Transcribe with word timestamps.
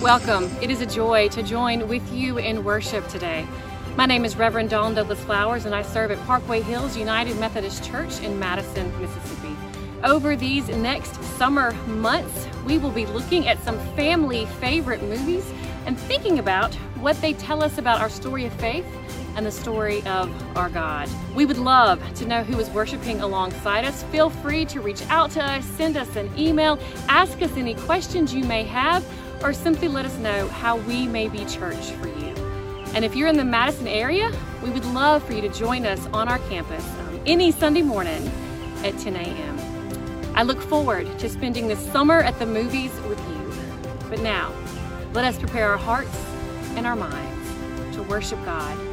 Welcome. 0.00 0.44
It 0.62 0.70
is 0.70 0.80
a 0.80 0.86
joy 0.86 1.28
to 1.28 1.42
join 1.42 1.86
with 1.86 2.10
you 2.10 2.38
in 2.38 2.64
worship 2.64 3.06
today. 3.08 3.46
My 3.96 4.06
name 4.06 4.24
is 4.24 4.34
Reverend 4.34 4.70
Dawn 4.70 4.94
Douglas 4.94 5.22
Flowers, 5.22 5.66
and 5.66 5.74
I 5.74 5.82
serve 5.82 6.10
at 6.10 6.18
Parkway 6.26 6.62
Hills 6.62 6.96
United 6.96 7.38
Methodist 7.38 7.84
Church 7.84 8.18
in 8.22 8.38
Madison, 8.38 8.98
Mississippi. 8.98 9.54
Over 10.02 10.36
these 10.36 10.68
next 10.68 11.22
summer 11.36 11.72
months, 11.86 12.48
we 12.64 12.78
will 12.78 12.90
be 12.90 13.04
looking 13.04 13.46
at 13.46 13.62
some 13.62 13.78
family 13.94 14.46
favorite 14.58 15.02
movies 15.02 15.44
and 15.84 16.00
thinking 16.00 16.38
about 16.38 16.74
what 16.98 17.20
they 17.20 17.34
tell 17.34 17.62
us 17.62 17.76
about 17.76 18.00
our 18.00 18.08
story 18.08 18.46
of 18.46 18.54
faith 18.54 18.86
and 19.36 19.44
the 19.44 19.52
story 19.52 20.02
of 20.06 20.30
our 20.56 20.70
God. 20.70 21.10
We 21.34 21.44
would 21.44 21.58
love 21.58 22.02
to 22.14 22.26
know 22.26 22.42
who 22.42 22.58
is 22.58 22.70
worshiping 22.70 23.20
alongside 23.20 23.84
us. 23.84 24.02
Feel 24.04 24.30
free 24.30 24.64
to 24.64 24.80
reach 24.80 25.02
out 25.10 25.30
to 25.32 25.44
us, 25.44 25.66
send 25.66 25.98
us 25.98 26.16
an 26.16 26.30
email, 26.38 26.78
ask 27.10 27.42
us 27.42 27.54
any 27.58 27.74
questions 27.74 28.32
you 28.32 28.44
may 28.44 28.64
have 28.64 29.04
or 29.42 29.52
simply 29.52 29.88
let 29.88 30.04
us 30.04 30.16
know 30.18 30.48
how 30.48 30.76
we 30.76 31.06
may 31.06 31.28
be 31.28 31.44
church 31.44 31.90
for 31.92 32.08
you. 32.08 32.34
And 32.94 33.04
if 33.04 33.14
you're 33.14 33.28
in 33.28 33.36
the 33.36 33.44
Madison 33.44 33.86
area, 33.86 34.30
we 34.62 34.70
would 34.70 34.84
love 34.86 35.22
for 35.24 35.32
you 35.32 35.40
to 35.42 35.48
join 35.48 35.86
us 35.86 36.06
on 36.12 36.28
our 36.28 36.38
campus 36.50 36.84
um, 37.00 37.20
any 37.26 37.52
Sunday 37.52 37.82
morning 37.82 38.30
at 38.84 38.98
10 38.98 39.16
a.m. 39.16 40.30
I 40.34 40.42
look 40.42 40.60
forward 40.60 41.18
to 41.18 41.28
spending 41.28 41.68
the 41.68 41.76
summer 41.76 42.20
at 42.20 42.38
the 42.38 42.46
movies 42.46 42.92
with 43.08 43.18
you. 43.28 44.08
But 44.08 44.20
now, 44.20 44.52
let 45.12 45.24
us 45.24 45.38
prepare 45.38 45.70
our 45.70 45.76
hearts 45.76 46.16
and 46.76 46.86
our 46.86 46.96
minds 46.96 47.96
to 47.96 48.02
worship 48.04 48.42
God 48.44 48.89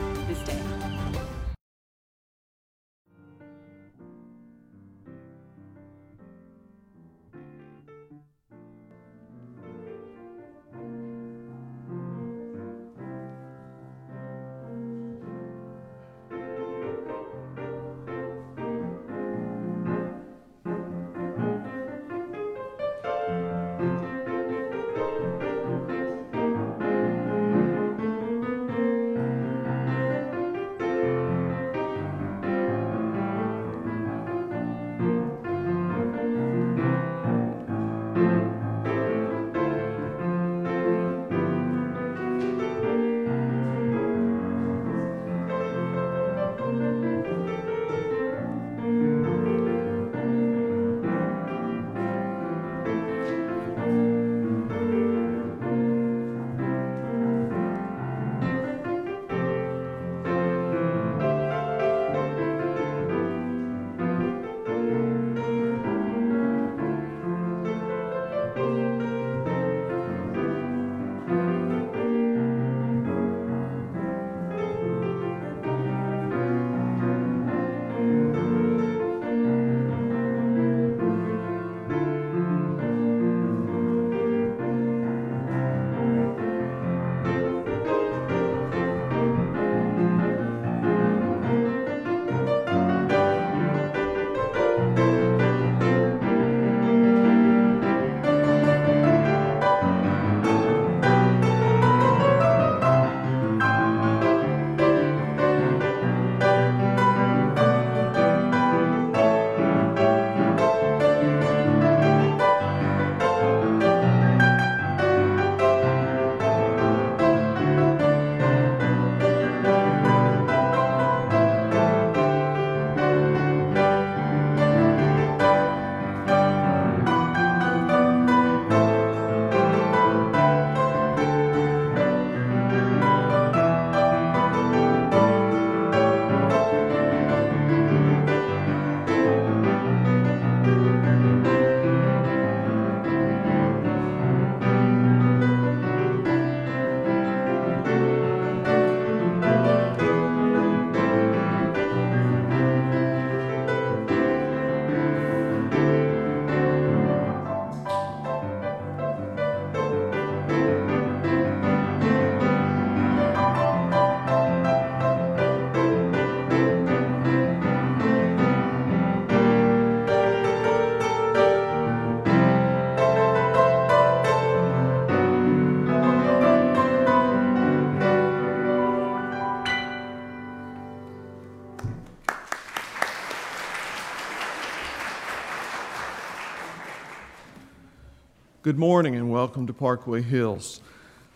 Good 188.67 188.77
morning 188.77 189.15
and 189.15 189.31
welcome 189.31 189.65
to 189.67 189.73
Parkway 189.73 190.21
Hills. 190.21 190.81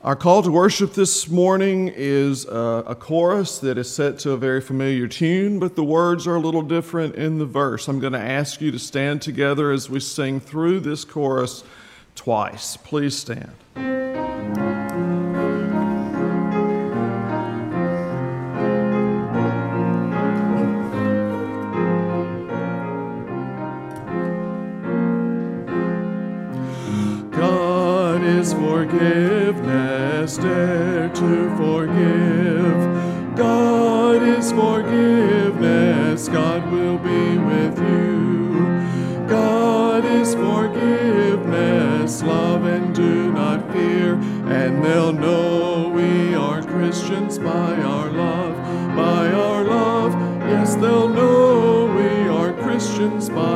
Our 0.02 0.18
call 0.18 0.44
to 0.44 0.52
worship 0.52 0.96
this 0.96 1.30
morning 1.30 1.88
is 1.88 2.44
a, 2.44 2.84
a, 2.88 2.94
chorus 2.94 3.58
that 3.60 3.78
is 3.78 3.90
set 3.90 4.20
to 4.20 4.32
a 4.32 4.38
very 4.38 4.60
familiar 4.60 5.08
tune, 5.08 5.58
but 5.58 5.78
the 5.78 5.84
words 5.86 6.28
are 6.28 6.36
a 6.36 6.42
little 6.42 6.62
different 6.62 7.16
in 7.16 7.38
the 7.38 7.46
verse. 7.46 7.88
I'm 7.88 8.02
going 8.02 8.12
to 8.12 8.20
ask 8.20 8.60
you 8.60 8.70
to 8.72 8.80
stand 8.80 9.22
together 9.22 9.72
as 9.72 9.90
we 9.90 10.02
sing 10.02 10.42
through 10.42 10.82
this 10.82 11.06
chorus 11.06 11.64
twice. 12.16 12.76
Please 12.76 13.18
stand. 13.18 14.01
Yes, 50.62 50.76
they'll 50.76 51.10
know 51.10 51.92
we 51.98 52.30
are 52.30 52.54
Christians 52.54 53.32
by 53.32 53.51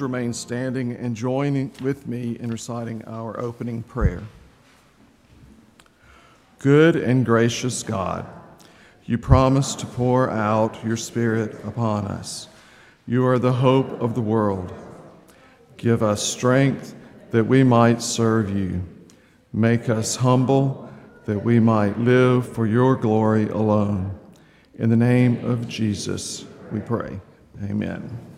Remain 0.00 0.32
standing 0.32 0.92
and 0.92 1.14
join 1.14 1.70
with 1.82 2.06
me 2.06 2.36
in 2.40 2.50
reciting 2.50 3.04
our 3.06 3.38
opening 3.38 3.82
prayer. 3.82 4.22
Good 6.58 6.96
and 6.96 7.24
gracious 7.24 7.82
God, 7.82 8.26
you 9.04 9.18
promise 9.18 9.74
to 9.76 9.86
pour 9.86 10.30
out 10.30 10.84
your 10.84 10.96
Spirit 10.96 11.64
upon 11.64 12.06
us. 12.06 12.48
You 13.06 13.26
are 13.26 13.38
the 13.38 13.52
hope 13.52 14.00
of 14.00 14.14
the 14.14 14.20
world. 14.20 14.72
Give 15.76 16.02
us 16.02 16.22
strength 16.22 16.94
that 17.30 17.44
we 17.44 17.62
might 17.62 18.02
serve 18.02 18.56
you. 18.56 18.82
Make 19.52 19.88
us 19.88 20.16
humble 20.16 20.90
that 21.24 21.44
we 21.44 21.60
might 21.60 21.98
live 21.98 22.50
for 22.52 22.66
your 22.66 22.96
glory 22.96 23.48
alone. 23.48 24.18
In 24.78 24.90
the 24.90 24.96
name 24.96 25.44
of 25.44 25.68
Jesus, 25.68 26.44
we 26.70 26.80
pray. 26.80 27.20
Amen. 27.64 28.29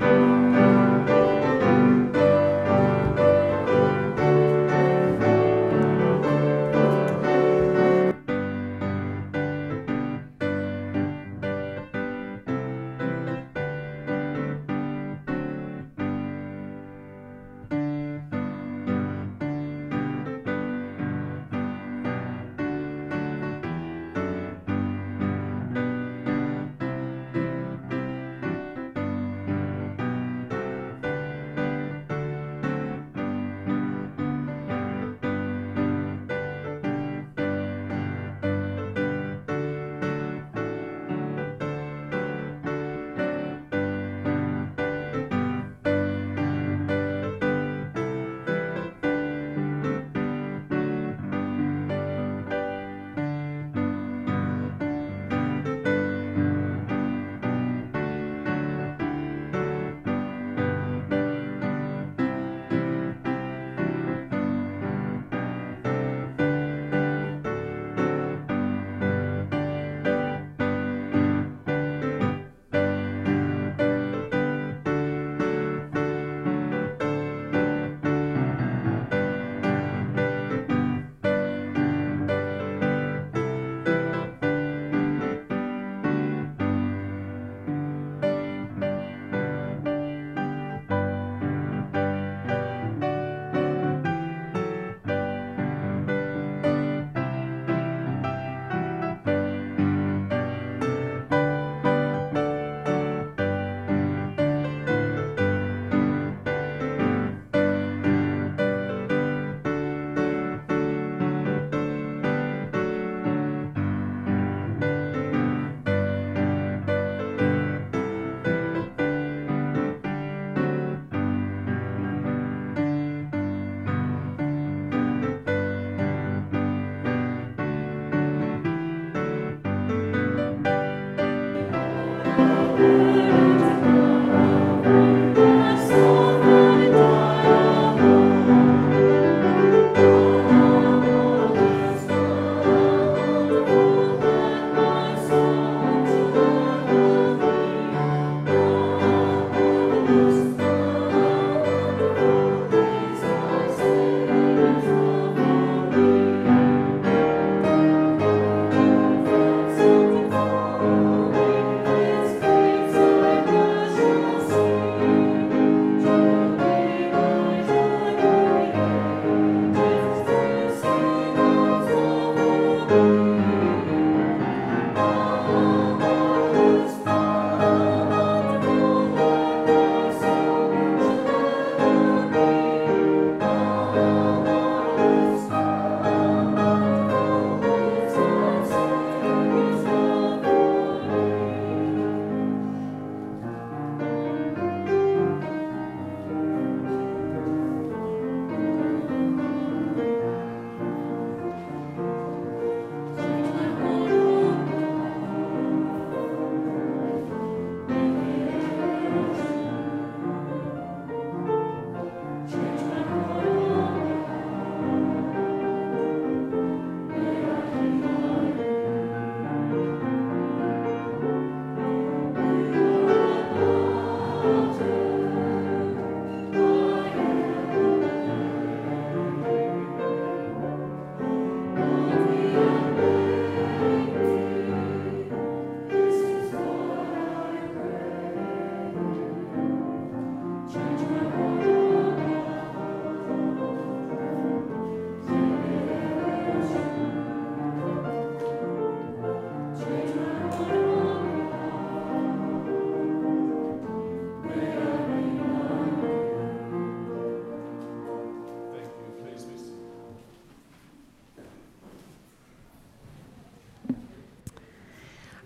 Música 0.00 1.19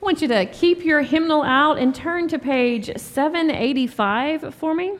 I 0.04 0.06
want 0.06 0.20
you 0.20 0.28
to 0.28 0.44
keep 0.44 0.84
your 0.84 1.00
hymnal 1.00 1.42
out 1.42 1.78
and 1.78 1.94
turn 1.94 2.28
to 2.28 2.38
page 2.38 2.94
785 2.94 4.54
for 4.54 4.74
me. 4.74 4.98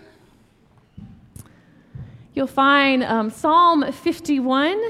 You'll 2.33 2.47
find 2.47 3.05
um, 3.05 3.29
Psalm 3.29 3.93
51 3.93 4.83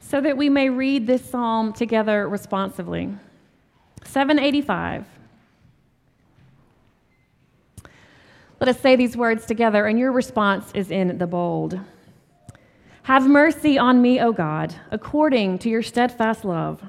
so 0.00 0.20
that 0.20 0.36
we 0.36 0.48
may 0.48 0.70
read 0.70 1.06
this 1.06 1.24
psalm 1.24 1.72
together 1.72 2.28
responsively. 2.28 3.14
785. 4.02 5.06
Let 8.58 8.68
us 8.68 8.80
say 8.80 8.96
these 8.96 9.16
words 9.16 9.46
together, 9.46 9.86
and 9.86 10.00
your 10.00 10.10
response 10.10 10.72
is 10.74 10.90
in 10.90 11.18
the 11.18 11.28
bold. 11.28 11.78
Have 13.04 13.28
mercy 13.28 13.78
on 13.78 14.02
me, 14.02 14.20
O 14.20 14.32
God, 14.32 14.74
according 14.90 15.60
to 15.60 15.68
your 15.68 15.82
steadfast 15.82 16.44
love. 16.44 16.82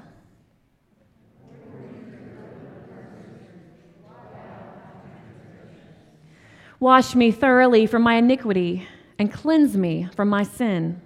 Wash 6.79 7.15
me 7.15 7.31
thoroughly 7.31 7.85
from 7.87 8.01
my 8.01 8.15
iniquity 8.15 8.87
and 9.17 9.31
cleanse 9.31 9.77
me 9.77 10.09
from 10.15 10.29
my 10.29 10.43
sin. 10.43 11.01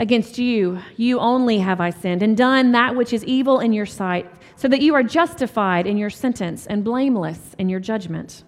Against 0.00 0.38
you, 0.38 0.80
you 0.96 1.20
only 1.20 1.58
have 1.58 1.80
I 1.80 1.90
sinned 1.90 2.22
and 2.22 2.36
done 2.36 2.72
that 2.72 2.96
which 2.96 3.12
is 3.12 3.24
evil 3.24 3.60
in 3.60 3.72
your 3.72 3.86
sight, 3.86 4.30
so 4.56 4.68
that 4.68 4.82
you 4.82 4.94
are 4.94 5.02
justified 5.02 5.86
in 5.86 5.96
your 5.96 6.10
sentence 6.10 6.66
and 6.66 6.84
blameless 6.84 7.54
in 7.58 7.68
your 7.68 7.80
judgment. 7.80 8.42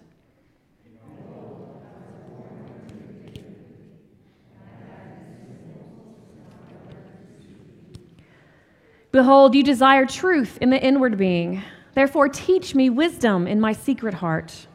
Behold, 9.17 9.55
you 9.55 9.63
desire 9.63 10.05
truth 10.05 10.59
in 10.61 10.69
the 10.69 10.79
inward 10.79 11.17
being. 11.17 11.63
Therefore, 11.95 12.29
teach 12.29 12.75
me 12.75 12.91
wisdom 12.91 13.47
in 13.47 13.59
my 13.59 13.73
secret 13.73 14.13
heart. 14.13 14.67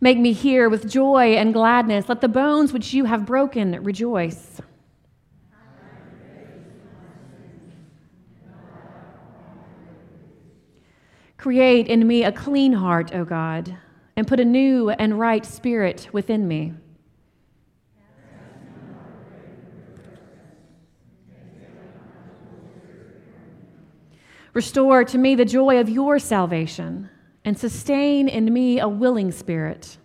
Make 0.00 0.18
me 0.18 0.32
hear 0.32 0.68
with 0.68 0.90
joy 0.90 1.36
and 1.36 1.54
gladness. 1.54 2.08
Let 2.08 2.22
the 2.22 2.26
bones 2.26 2.72
which 2.72 2.92
you 2.92 3.04
have 3.04 3.24
broken 3.24 3.80
rejoice. 3.84 4.60
Create 11.36 11.86
in 11.86 12.08
me 12.08 12.24
a 12.24 12.32
clean 12.32 12.72
heart, 12.72 13.14
O 13.14 13.24
God, 13.24 13.76
and 14.20 14.28
put 14.28 14.38
a 14.38 14.44
new 14.44 14.90
and 14.90 15.18
right 15.18 15.46
spirit 15.46 16.10
within 16.12 16.46
me. 16.46 16.74
Restore 24.52 25.04
to 25.04 25.16
me 25.16 25.34
the 25.34 25.46
joy 25.46 25.80
of 25.80 25.88
your 25.88 26.18
salvation 26.18 27.08
and 27.46 27.58
sustain 27.58 28.28
in 28.28 28.52
me 28.52 28.78
a 28.78 28.86
willing 28.86 29.32
spirit. 29.32 29.96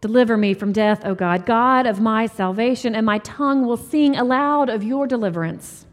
Deliver 0.00 0.38
me 0.38 0.54
from 0.54 0.72
death, 0.72 1.04
O 1.04 1.14
God, 1.14 1.44
God 1.44 1.84
of 1.84 2.00
my 2.00 2.24
salvation, 2.24 2.94
and 2.94 3.04
my 3.04 3.18
tongue 3.18 3.66
will 3.66 3.76
sing 3.76 4.16
aloud 4.16 4.70
of 4.70 4.82
your 4.82 5.06
deliverance. 5.06 5.85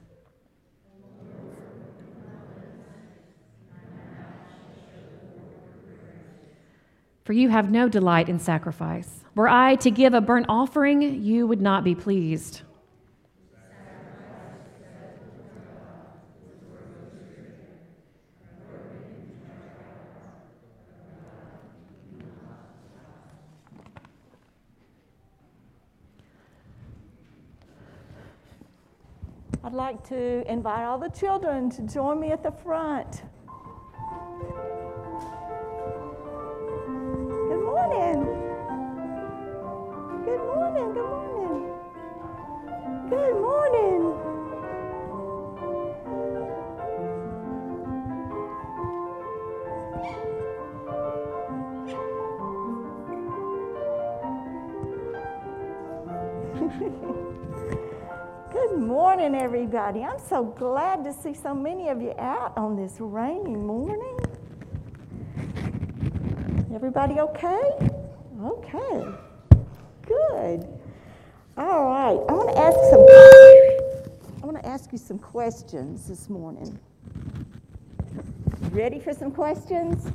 For 7.24 7.32
you 7.32 7.48
have 7.50 7.72
no 7.72 7.88
delight 7.88 8.28
in 8.28 8.38
sacrifice. 8.38 9.24
Were 9.34 9.48
I 9.48 9.76
to 9.76 9.90
give 9.90 10.14
a 10.14 10.20
burnt 10.20 10.48
offering, 10.50 11.24
you 11.24 11.48
would 11.48 11.62
not 11.62 11.86
be 11.86 11.96
pleased. 11.96 12.64
I'd 29.64 29.72
like 29.72 30.06
to 30.10 30.52
invite 30.52 30.84
all 30.84 30.98
the 30.98 31.08
children 31.10 31.70
to 31.70 31.82
join 31.84 32.20
me 32.20 32.32
at 32.34 32.44
the 32.44 32.52
front. 32.52 33.24
Everybody. 59.84 60.06
I'm 60.06 60.20
so 60.30 60.44
glad 60.46 61.04
to 61.04 61.12
see 61.14 61.34
so 61.34 61.54
many 61.54 61.90
of 61.90 62.02
you 62.02 62.14
out 62.18 62.58
on 62.58 62.76
this 62.76 62.96
rainy 63.00 63.56
morning. 63.56 64.18
Everybody 66.74 67.20
okay? 67.20 67.72
Okay. 68.42 69.06
Good. 70.06 70.68
All 71.58 71.86
right. 71.86 72.18
I 72.30 72.34
want 72.34 72.50
to 72.50 72.60
ask 72.60 72.78
some 72.90 73.06
I 74.42 74.46
want 74.46 74.58
to 74.62 74.66
ask 74.66 74.92
you 74.92 74.98
some 74.98 75.20
questions 75.20 76.08
this 76.08 76.30
morning. 76.30 76.80
Ready 78.72 79.00
for 79.00 79.14
some 79.14 79.32
questions? 79.32 80.10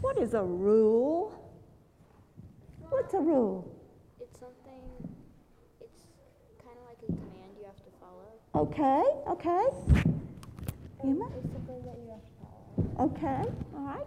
What 0.00 0.18
is 0.18 0.34
a 0.34 0.42
rule? 0.42 1.32
What's 2.90 3.14
a 3.14 3.18
rule? 3.18 3.68
It's 4.20 4.38
something, 4.38 4.82
it's 5.80 6.02
kind 6.62 6.76
of 6.78 6.86
like 6.88 6.98
a 7.02 7.06
command 7.06 7.56
you 7.58 7.64
have 7.66 7.76
to 7.76 7.90
follow. 8.00 8.32
Okay, 8.64 9.02
okay. 9.28 9.66
Emma? 11.02 11.28
It's 11.36 11.52
something 11.52 11.82
that 11.84 11.98
you 12.00 12.08
have 12.10 12.24
to 12.24 12.32
follow. 12.96 13.10
Okay, 13.10 13.42
all 13.76 13.84
right. 13.84 14.06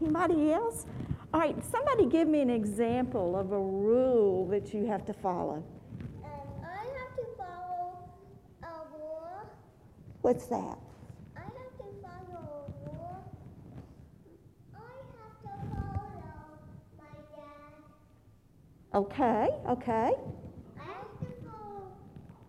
Anybody 0.00 0.52
else? 0.52 0.86
All 1.32 1.38
right, 1.40 1.56
somebody 1.64 2.06
give 2.06 2.26
me 2.26 2.40
an 2.40 2.50
example 2.50 3.36
of 3.36 3.52
a 3.52 3.58
rule 3.58 4.48
that 4.48 4.74
you 4.74 4.84
have 4.86 5.06
to 5.06 5.12
follow. 5.12 5.62
Um, 6.24 6.30
I 6.64 6.84
have 6.98 7.14
to 7.16 7.24
follow 7.38 8.08
a 8.64 8.66
rule. 8.98 9.46
What's 10.22 10.46
that? 10.46 10.76
I 11.36 11.40
have 11.40 11.52
to 11.78 11.84
follow 12.02 12.66
a 12.66 12.90
rule. 12.90 13.24
I 14.74 14.76
have 15.14 15.38
to 15.40 15.52
follow 15.70 16.18
my 16.98 17.14
dad. 17.36 17.72
Okay, 18.94 19.48
okay. 19.70 20.10
I 20.78 20.84
have 20.84 21.18
to 21.20 21.26
follow. 21.46 21.96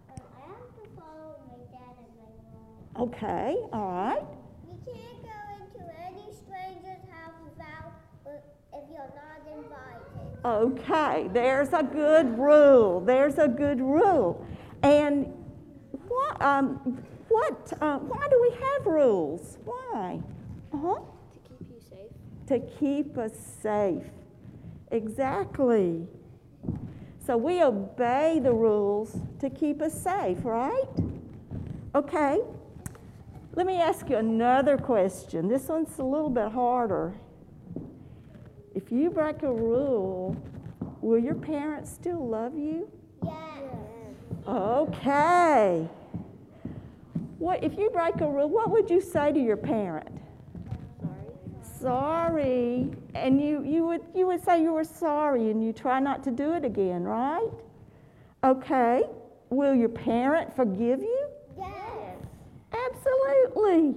Uh, 0.10 0.14
I 0.36 0.42
have 0.48 0.72
to 0.76 0.84
follow 1.00 1.30
my 1.48 1.60
dad 1.72 1.96
and 2.04 2.12
my 2.20 2.32
mom. 2.52 2.83
Okay, 3.00 3.56
all 3.74 3.92
right. 3.92 4.24
You 4.68 4.78
can't 4.86 5.24
go 5.24 5.40
into 5.58 5.92
any 6.00 6.28
stranger's 6.32 7.02
house 7.10 7.34
without 7.44 7.92
uh, 8.28 8.32
if 8.72 8.84
you're 8.92 9.14
not 9.16 9.42
invited. 9.52 10.80
Okay, 10.80 11.28
there's 11.34 11.74
a 11.74 11.82
good 11.82 12.38
rule. 12.38 13.00
There's 13.00 13.40
a 13.40 13.48
good 13.48 13.80
rule. 13.80 14.46
And 14.84 15.34
what, 16.08 16.40
um, 16.42 17.04
what, 17.30 17.74
uh, 17.82 17.98
why 17.98 18.28
do 18.30 18.40
we 18.42 18.52
have 18.52 18.86
rules? 18.86 19.58
Why? 19.66 20.22
Uh 20.72 20.78
huh. 20.78 21.00
To 21.34 21.40
keep 21.50 21.68
you 21.72 21.82
safe. 21.90 22.12
To 22.48 22.60
keep 22.80 23.18
us 23.18 23.34
safe. 23.62 24.04
Exactly. 24.92 26.08
So 27.26 27.38
we 27.38 27.64
obey 27.64 28.40
the 28.44 28.54
rules 28.54 29.18
to 29.40 29.50
keep 29.50 29.82
us 29.82 30.00
safe, 30.00 30.38
right? 30.44 30.86
Okay. 31.96 32.42
Let 33.56 33.68
me 33.68 33.78
ask 33.78 34.10
you 34.10 34.18
another 34.18 34.78
question. 34.78 35.48
This 35.48 35.68
one's 35.68 36.00
a 36.00 36.04
little 36.04 36.30
bit 36.30 36.52
harder. 36.52 37.14
If 38.74 38.92
you 38.92 39.12
break 39.12 39.44
a 39.44 39.52
rule, 39.52 40.36
will 41.02 41.20
your 41.20 41.36
parents 41.36 41.92
still 41.92 42.28
love 42.28 42.58
you? 42.58 42.90
Yes. 43.24 43.36
Okay. 44.48 45.88
What 47.38 47.64
if 47.64 47.78
you 47.78 47.92
break 47.92 48.22
a 48.22 48.28
rule, 48.28 48.50
what 48.50 48.72
would 48.72 48.90
you 48.90 49.00
say 49.00 49.32
to 49.32 49.40
your 49.40 49.58
parent? 49.58 50.10
Sorry. 51.00 51.80
sorry, 51.80 52.92
and 53.14 53.40
you, 53.40 53.64
you, 53.64 53.86
would, 53.86 54.02
you 54.16 54.26
would 54.26 54.44
say 54.44 54.64
you 54.64 54.74
were 54.74 54.84
sorry 54.84 55.52
and 55.52 55.64
you 55.64 55.74
try 55.74 56.00
not 56.00 56.24
to 56.24 56.32
do 56.32 56.54
it 56.54 56.66
again, 56.66 57.04
right? 57.04 57.50
Okay. 58.44 59.04
Will 59.52 59.76
your 59.76 59.90
parent 59.90 60.56
forgive 60.56 61.02
you? 61.02 61.28
Absolutely. 63.06 63.96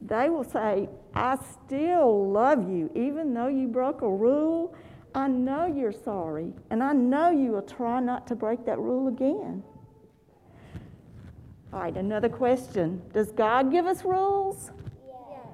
They 0.00 0.28
will 0.28 0.44
say, 0.44 0.88
I 1.14 1.38
still 1.66 2.30
love 2.30 2.68
you, 2.68 2.90
even 2.94 3.32
though 3.32 3.48
you 3.48 3.68
broke 3.68 4.02
a 4.02 4.08
rule. 4.08 4.74
I 5.14 5.28
know 5.28 5.66
you're 5.66 5.92
sorry, 5.92 6.52
and 6.70 6.82
I 6.82 6.92
know 6.92 7.30
you 7.30 7.52
will 7.52 7.62
try 7.62 8.00
not 8.00 8.26
to 8.26 8.34
break 8.34 8.66
that 8.66 8.78
rule 8.78 9.08
again. 9.08 9.62
All 11.72 11.80
right, 11.80 11.96
another 11.96 12.28
question. 12.28 13.00
Does 13.12 13.32
God 13.32 13.70
give 13.70 13.86
us 13.86 14.04
rules? 14.04 14.70
Yes. 15.06 15.46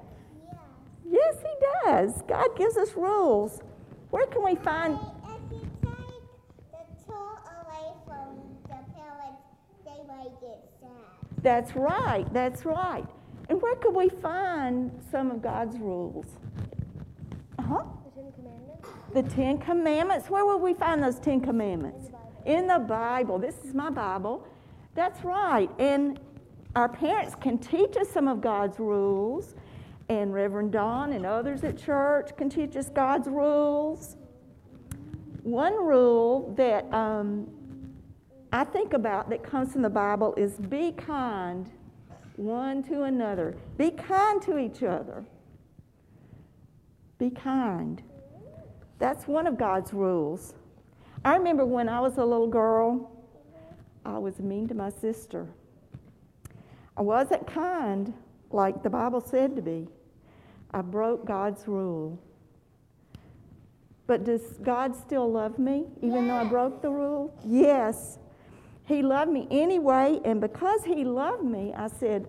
Yes, 1.09 1.35
He 1.41 1.65
does. 1.85 2.21
God 2.27 2.55
gives 2.57 2.77
us 2.77 2.93
rules. 2.95 3.61
Where 4.09 4.25
can 4.27 4.43
we 4.43 4.55
find? 4.55 4.95
If 4.95 5.51
you 5.51 5.61
take 5.81 6.23
the 6.71 6.83
tool 7.05 7.39
away 7.63 7.93
from 8.05 8.41
the 8.63 8.79
parents, 8.93 9.41
they 9.85 10.03
might 10.07 10.41
get 10.41 10.69
sad. 10.81 11.30
That's 11.41 11.75
right, 11.75 12.31
that's 12.33 12.65
right. 12.65 13.05
And 13.49 13.61
where 13.61 13.75
could 13.75 13.95
we 13.95 14.09
find 14.09 14.91
some 15.11 15.31
of 15.31 15.41
God's 15.41 15.77
rules? 15.77 16.25
Uh 17.57 17.63
huh. 17.63 17.83
The 18.15 18.21
Ten 18.21 18.31
Commandments? 18.31 18.87
The 19.13 19.23
Ten 19.23 19.57
Commandments. 19.57 20.29
Where 20.29 20.45
will 20.45 20.59
we 20.59 20.73
find 20.73 21.01
those 21.01 21.19
Ten 21.19 21.41
Commandments? 21.41 22.09
In 22.45 22.67
the 22.67 22.79
Bible. 22.79 23.39
This 23.39 23.55
is 23.65 23.73
my 23.73 23.89
Bible. 23.89 24.47
That's 24.93 25.23
right. 25.23 25.69
And 25.79 26.19
our 26.75 26.87
parents 26.87 27.35
can 27.35 27.57
teach 27.57 27.97
us 27.97 28.09
some 28.09 28.27
of 28.27 28.39
God's 28.39 28.79
rules, 28.79 29.55
and 30.09 30.33
Reverend 30.33 30.71
Dawn 30.71 31.11
and 31.13 31.25
others 31.25 31.63
at 31.63 31.77
church 31.77 32.35
can 32.37 32.49
teach 32.49 32.75
us 32.75 32.89
God's 32.89 33.27
rules. 33.27 34.15
One 35.43 35.73
rule 35.73 36.53
that 36.55 36.91
um, 36.93 37.47
I 38.51 38.63
think 38.65 38.93
about 38.93 39.29
that 39.29 39.43
comes 39.43 39.71
from 39.71 39.81
the 39.81 39.89
Bible 39.89 40.33
is 40.35 40.53
be 40.53 40.91
kind 40.91 41.69
one 42.35 42.83
to 42.83 43.03
another. 43.03 43.55
Be 43.77 43.91
kind 43.91 44.41
to 44.41 44.57
each 44.57 44.83
other. 44.83 45.23
Be 47.17 47.29
kind. 47.29 48.01
That's 48.99 49.27
one 49.27 49.47
of 49.47 49.57
God's 49.57 49.93
rules. 49.93 50.53
I 51.23 51.35
remember 51.35 51.65
when 51.65 51.87
I 51.87 51.99
was 51.99 52.17
a 52.17 52.25
little 52.25 52.47
girl, 52.47 53.11
I 54.05 54.17
was 54.17 54.39
mean 54.39 54.67
to 54.69 54.73
my 54.73 54.89
sister. 54.89 55.47
I 56.97 57.01
wasn't 57.01 57.45
kind 57.47 58.13
like 58.49 58.83
the 58.83 58.89
Bible 58.89 59.21
said 59.21 59.55
to 59.55 59.61
be. 59.61 59.87
I 60.71 60.81
broke 60.81 61.25
God's 61.25 61.67
rule. 61.67 62.19
But 64.07 64.23
does 64.23 64.57
God 64.63 64.95
still 64.95 65.31
love 65.31 65.57
me 65.57 65.85
even 66.01 66.27
though 66.27 66.35
I 66.35 66.43
broke 66.43 66.81
the 66.81 66.89
rule? 66.89 67.33
Yes. 67.45 68.17
He 68.85 69.01
loved 69.01 69.31
me 69.31 69.47
anyway, 69.51 70.19
and 70.25 70.41
because 70.41 70.83
He 70.83 71.03
loved 71.03 71.43
me, 71.43 71.73
I 71.75 71.87
said, 71.87 72.27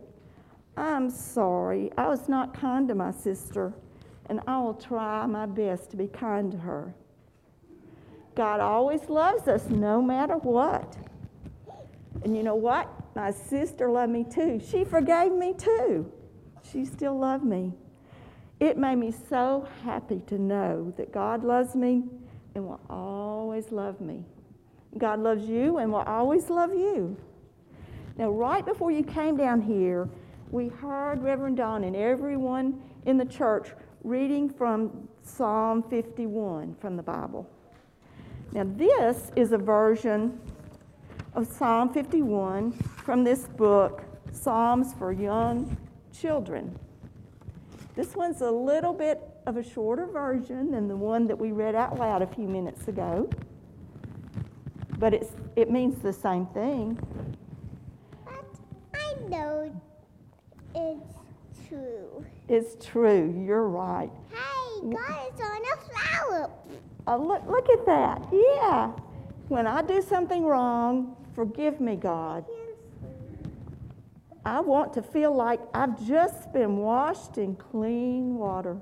I'm 0.76 1.10
sorry. 1.10 1.90
I 1.98 2.08
was 2.08 2.28
not 2.28 2.54
kind 2.54 2.88
to 2.88 2.94
my 2.94 3.10
sister, 3.10 3.72
and 4.26 4.40
I 4.46 4.58
will 4.60 4.74
try 4.74 5.26
my 5.26 5.46
best 5.46 5.90
to 5.90 5.96
be 5.96 6.08
kind 6.08 6.52
to 6.52 6.58
her. 6.58 6.94
God 8.34 8.60
always 8.60 9.08
loves 9.08 9.48
us 9.48 9.68
no 9.68 10.00
matter 10.00 10.36
what. 10.36 10.96
And 12.24 12.36
you 12.36 12.42
know 12.42 12.54
what? 12.54 12.88
My 13.14 13.30
sister 13.30 13.90
loved 13.90 14.12
me 14.12 14.24
too. 14.24 14.60
She 14.70 14.84
forgave 14.84 15.32
me 15.32 15.54
too. 15.54 16.10
She 16.70 16.84
still 16.84 17.18
loved 17.18 17.44
me. 17.44 17.72
It 18.60 18.78
made 18.78 18.96
me 18.96 19.12
so 19.28 19.68
happy 19.84 20.22
to 20.28 20.38
know 20.38 20.94
that 20.96 21.12
God 21.12 21.44
loves 21.44 21.74
me 21.74 22.04
and 22.54 22.66
will 22.66 22.80
always 22.88 23.72
love 23.72 24.00
me. 24.00 24.24
God 24.98 25.20
loves 25.20 25.48
you 25.48 25.78
and 25.78 25.90
will 25.92 26.00
always 26.00 26.50
love 26.50 26.72
you. 26.72 27.16
Now, 28.16 28.30
right 28.30 28.64
before 28.64 28.90
you 28.90 29.02
came 29.02 29.36
down 29.36 29.60
here, 29.60 30.08
we 30.50 30.68
heard 30.68 31.22
Reverend 31.22 31.56
Dawn 31.56 31.84
and 31.84 31.96
everyone 31.96 32.82
in 33.06 33.16
the 33.16 33.24
church 33.24 33.70
reading 34.04 34.50
from 34.50 35.08
Psalm 35.22 35.82
51 35.84 36.76
from 36.80 36.96
the 36.96 37.02
Bible. 37.02 37.48
Now, 38.52 38.64
this 38.66 39.30
is 39.34 39.52
a 39.52 39.58
version 39.58 40.38
of 41.34 41.46
Psalm 41.46 41.92
51 41.94 42.72
from 42.72 43.24
this 43.24 43.48
book, 43.48 44.02
Psalms 44.30 44.92
for 44.98 45.10
Young 45.12 45.74
Children. 46.12 46.78
This 47.94 48.14
one's 48.14 48.42
a 48.42 48.50
little 48.50 48.92
bit 48.92 49.22
of 49.46 49.56
a 49.56 49.62
shorter 49.62 50.06
version 50.06 50.70
than 50.70 50.88
the 50.88 50.96
one 50.96 51.26
that 51.26 51.38
we 51.38 51.52
read 51.52 51.74
out 51.74 51.98
loud 51.98 52.22
a 52.22 52.26
few 52.26 52.46
minutes 52.46 52.88
ago, 52.88 53.28
but 55.02 55.12
it's, 55.12 55.32
it 55.56 55.68
means 55.68 56.00
the 56.00 56.12
same 56.12 56.46
thing. 56.54 56.96
But 58.24 58.44
I 58.94 59.14
know 59.28 59.74
it's 60.76 61.68
true. 61.68 62.24
It's 62.48 62.76
true, 62.86 63.34
you're 63.44 63.66
right. 63.66 64.12
Hey, 64.30 64.80
God 64.80 65.34
is 65.34 65.40
on 65.40 65.60
a 65.64 65.76
flower. 65.90 66.50
Uh, 67.08 67.16
look, 67.16 67.42
look 67.48 67.68
at 67.68 67.84
that. 67.84 68.28
Yeah. 68.30 68.92
When 69.48 69.66
I 69.66 69.82
do 69.82 70.00
something 70.02 70.44
wrong, 70.44 71.16
forgive 71.34 71.80
me, 71.80 71.96
God. 71.96 72.44
I 74.44 74.60
want 74.60 74.92
to 74.92 75.02
feel 75.02 75.34
like 75.34 75.58
I've 75.74 76.00
just 76.06 76.52
been 76.52 76.76
washed 76.76 77.38
in 77.38 77.56
clean 77.56 78.36
water. 78.36 78.80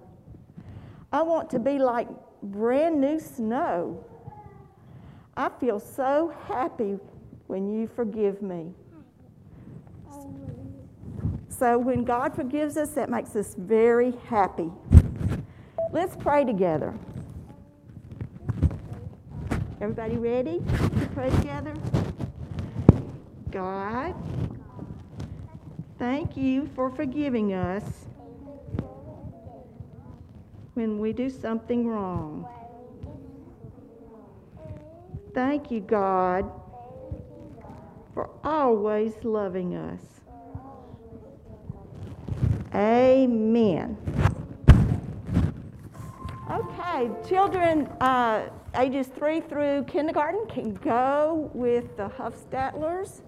I 1.14 1.22
want 1.22 1.48
to 1.48 1.58
be 1.58 1.78
like 1.78 2.08
brand 2.42 3.00
new 3.00 3.18
snow. 3.18 4.04
I 5.40 5.48
feel 5.58 5.80
so 5.80 6.34
happy 6.48 6.98
when 7.46 7.66
you 7.66 7.86
forgive 7.86 8.42
me. 8.42 8.74
So, 11.48 11.78
when 11.78 12.04
God 12.04 12.34
forgives 12.34 12.76
us, 12.76 12.90
that 12.90 13.08
makes 13.08 13.34
us 13.34 13.54
very 13.54 14.12
happy. 14.26 14.70
Let's 15.92 16.14
pray 16.14 16.44
together. 16.44 16.92
Everybody 19.80 20.18
ready 20.18 20.58
to 20.58 21.08
pray 21.14 21.30
together? 21.30 21.72
God, 23.50 24.14
thank 25.98 26.36
you 26.36 26.68
for 26.74 26.90
forgiving 26.90 27.54
us 27.54 28.04
when 30.74 30.98
we 30.98 31.14
do 31.14 31.30
something 31.30 31.86
wrong. 31.86 32.46
Thank 35.34 35.70
you, 35.70 35.80
God, 35.80 36.50
for 38.14 38.30
always 38.42 39.12
loving 39.22 39.76
us. 39.76 40.00
Amen. 42.74 43.96
Okay, 46.50 47.10
children 47.28 47.86
uh, 48.00 48.48
ages 48.76 49.06
three 49.06 49.40
through 49.40 49.84
kindergarten 49.84 50.46
can 50.48 50.74
go 50.74 51.50
with 51.54 51.96
the 51.96 52.08
Huffstatlers 52.08 53.20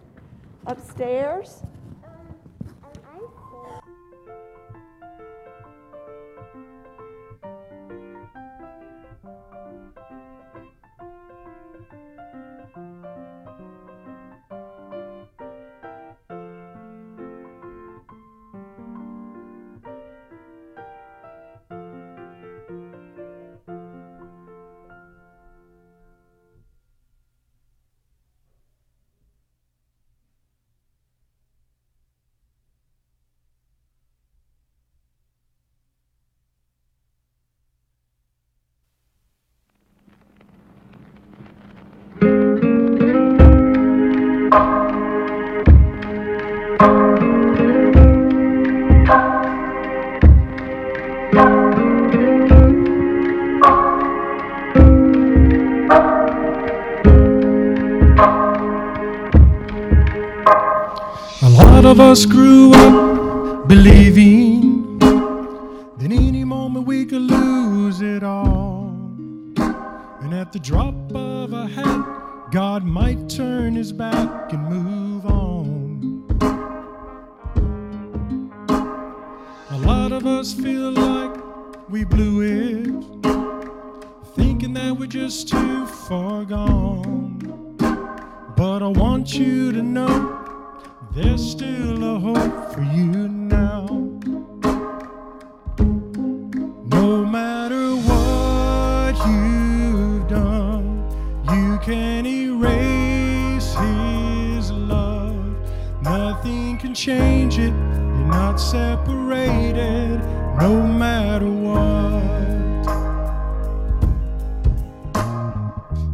upstairs. 0.67 1.63
Of 62.13 62.29
grew 62.29 62.71
up 62.75 63.67
believing 63.69 64.32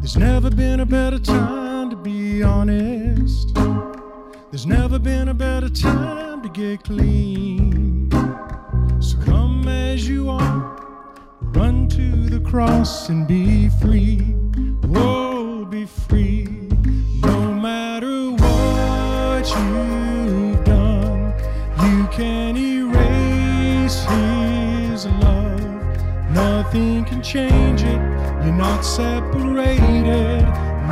There's 0.09 0.17
never 0.17 0.49
been 0.49 0.81
a 0.81 0.87
better 0.87 1.19
time 1.19 1.91
to 1.91 1.97
be 1.97 2.43
honest. 2.43 3.55
There's 4.51 4.65
never 4.65 4.99
been 4.99 5.29
a 5.29 5.35
better 5.35 5.69
time 5.69 6.43
to 6.43 6.49
get 6.49 6.83
clean. 6.83 8.11
So 9.03 9.19
come 9.27 9.69
as 9.69 10.09
you 10.09 10.31
are, 10.31 10.81
run 11.53 11.91
to 11.91 12.27
the 12.27 12.41
cross 12.41 13.11
and 13.11 13.29
be 13.29 13.69
free. 13.83 14.48
Not 28.69 28.85
separated, 28.85 30.43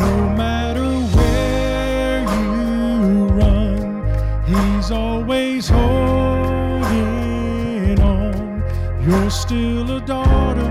no 0.05 0.12
matter 0.43 0.89
where 1.17 2.21
you 2.41 3.27
run. 3.41 3.79
He's 4.47 4.91
always 4.91 5.69
holding 5.69 6.87
on. 8.01 8.62
You're 9.07 9.31
still 9.31 9.91
a 9.99 10.01
daughter, 10.01 10.71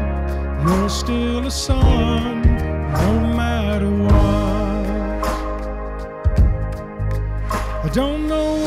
you're 0.65 0.89
still 0.89 1.45
a 1.45 1.51
son, 1.51 2.41
no 2.41 3.11
matter 3.41 3.91
what. 4.07 5.25
I 7.85 7.89
don't 7.93 8.27
know 8.27 8.64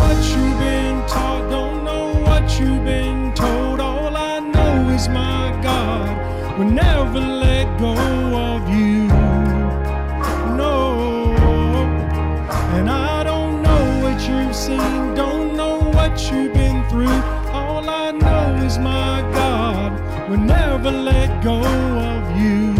go 21.43 21.63
of 21.63 22.37
you. 22.37 22.73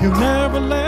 He'll 0.00 0.18
never 0.18 0.60
let 0.60 0.81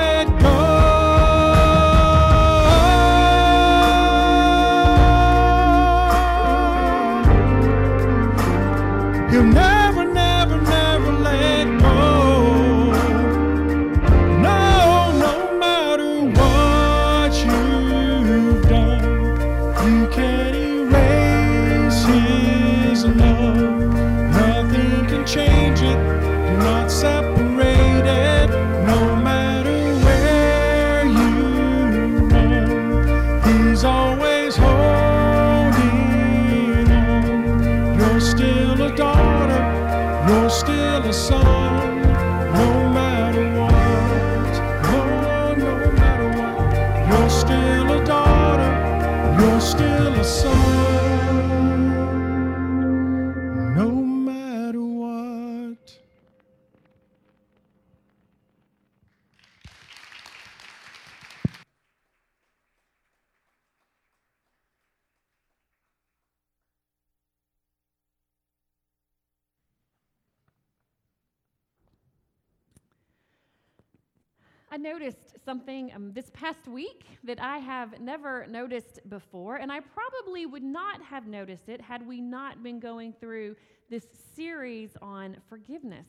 noticed 74.84 75.34
something 75.46 75.90
um, 75.94 76.12
this 76.12 76.30
past 76.34 76.68
week 76.68 77.06
that 77.24 77.40
I 77.40 77.56
have 77.56 78.00
never 78.00 78.46
noticed 78.46 79.00
before, 79.08 79.56
and 79.56 79.72
I 79.72 79.80
probably 79.80 80.44
would 80.44 80.62
not 80.62 81.02
have 81.02 81.26
noticed 81.26 81.70
it 81.70 81.80
had 81.80 82.06
we 82.06 82.20
not 82.20 82.62
been 82.62 82.78
going 82.78 83.14
through 83.18 83.56
this 83.88 84.06
series 84.36 84.90
on 85.00 85.38
forgiveness. 85.48 86.06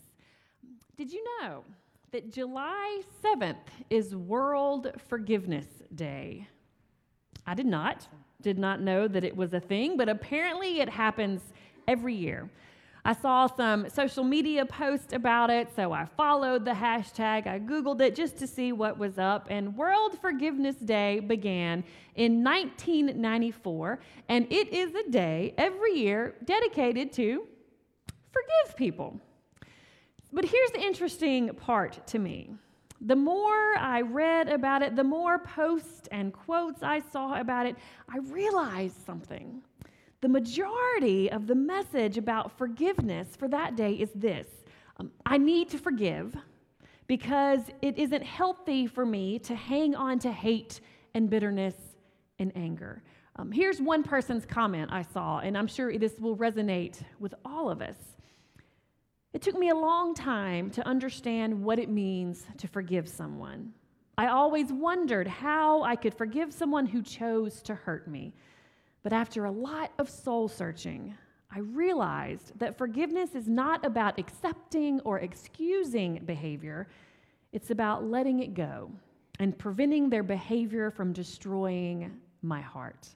Did 0.98 1.10
you 1.14 1.24
know 1.40 1.64
that 2.12 2.34
July 2.34 3.02
7th 3.24 3.56
is 3.90 4.14
World 4.14 4.92
Forgiveness 5.08 5.68
Day? 5.96 6.46
I 7.48 7.54
did 7.54 7.68
not. 7.68 8.10
Did 8.42 8.60
not 8.60 8.82
know 8.82 9.08
that 9.08 9.24
it 9.24 9.36
was 9.38 9.54
a 9.54 9.60
thing, 9.62 9.96
but 9.96 10.10
apparently 10.10 10.82
it 10.82 10.90
happens 10.90 11.42
every 11.88 12.14
year. 12.14 12.50
I 13.08 13.14
saw 13.14 13.46
some 13.46 13.88
social 13.92 14.24
media 14.24 14.66
posts 14.66 15.14
about 15.14 15.52
it, 15.52 15.70
so 15.76 15.92
I 15.92 16.06
followed 16.06 16.66
the 16.66 16.72
hashtag. 16.72 17.46
I 17.46 17.60
Googled 17.60 18.02
it 18.02 18.16
just 18.16 18.38
to 18.38 18.48
see 18.48 18.72
what 18.72 18.98
was 18.98 19.20
up. 19.20 19.46
And 19.52 19.78
World 19.78 20.18
Forgiveness 20.20 20.76
Day 20.78 21.20
began 21.20 21.84
in 22.16 22.44
1994, 22.44 24.00
and 24.28 24.52
it 24.52 24.70
is 24.70 24.96
a 24.96 25.08
day 25.12 25.54
every 25.56 25.94
year 25.94 26.34
dedicated 26.46 27.14
to 27.14 27.46
forgive 28.32 28.76
people. 28.76 29.22
But 30.34 30.46
here's 30.46 30.72
the 30.72 30.82
interesting 30.82 31.50
part 31.50 32.08
to 32.08 32.18
me. 32.18 32.56
The 33.02 33.16
more 33.16 33.78
I 33.78 34.02
read 34.02 34.50
about 34.50 34.82
it, 34.82 34.96
the 34.96 35.04
more 35.04 35.38
posts 35.38 36.08
and 36.12 36.34
quotes 36.34 36.82
I 36.82 37.04
saw 37.12 37.40
about 37.40 37.68
it, 37.68 37.76
I 38.10 38.18
realized 38.18 39.06
something. 39.06 39.62
The 40.22 40.30
majority 40.30 41.32
of 41.32 41.48
the 41.48 41.56
message 41.56 42.18
about 42.18 42.58
forgiveness 42.58 43.36
for 43.36 43.48
that 43.50 43.76
day 43.76 43.94
is 43.94 44.10
this 44.16 44.48
um, 44.98 45.12
I 45.26 45.38
need 45.38 45.70
to 45.70 45.78
forgive 45.78 46.36
because 47.08 47.62
it 47.82 47.98
isn't 47.98 48.24
healthy 48.24 48.88
for 48.88 49.06
me 49.06 49.40
to 49.40 49.56
hang 49.56 49.94
on 49.96 50.20
to 50.20 50.32
hate 50.32 50.80
and 51.14 51.30
bitterness 51.30 51.76
and 52.40 52.52
anger. 52.56 53.04
Um, 53.38 53.52
here's 53.52 53.82
one 53.82 54.04
person's 54.04 54.46
comment 54.46 54.92
I 54.92 55.02
saw, 55.02 55.40
and 55.40 55.58
I'm 55.58 55.68
sure 55.68 55.98
this 55.98 56.20
will 56.20 56.38
resonate 56.38 57.02
with 57.20 57.36
all 57.44 57.70
of 57.70 57.82
us. 57.82 57.98
It 59.34 59.42
took 59.42 59.58
me 59.58 59.70
a 59.70 59.76
long 59.76 60.16
time 60.16 60.70
to 60.72 60.88
understand 60.88 61.62
what 61.62 61.78
it 61.78 61.90
means 61.90 62.46
to 62.58 62.68
forgive 62.68 63.10
someone. 63.10 63.74
I 64.18 64.28
always 64.28 64.72
wondered 64.72 65.28
how 65.28 65.84
I 65.84 65.98
could 65.98 66.14
forgive 66.14 66.54
someone 66.54 66.86
who 66.86 67.02
chose 67.02 67.62
to 67.64 67.76
hurt 67.76 68.08
me. 68.08 68.34
But 69.06 69.14
after 69.14 69.46
a 69.46 69.52
lot 69.52 69.92
of 70.00 70.10
soul 70.10 70.48
searching, 70.48 71.16
I 71.56 71.60
realized 71.60 72.58
that 72.58 72.76
forgiveness 72.76 73.36
is 73.36 73.48
not 73.48 73.86
about 73.86 74.18
accepting 74.18 75.00
or 75.02 75.20
excusing 75.20 76.24
behavior, 76.26 76.88
it's 77.54 77.70
about 77.70 78.04
letting 78.04 78.40
it 78.40 78.56
go 78.56 78.90
and 79.38 79.56
preventing 79.56 80.10
their 80.10 80.24
behavior 80.24 80.90
from 80.90 81.14
destroying 81.14 82.20
my 82.42 82.62
heart. 82.62 83.08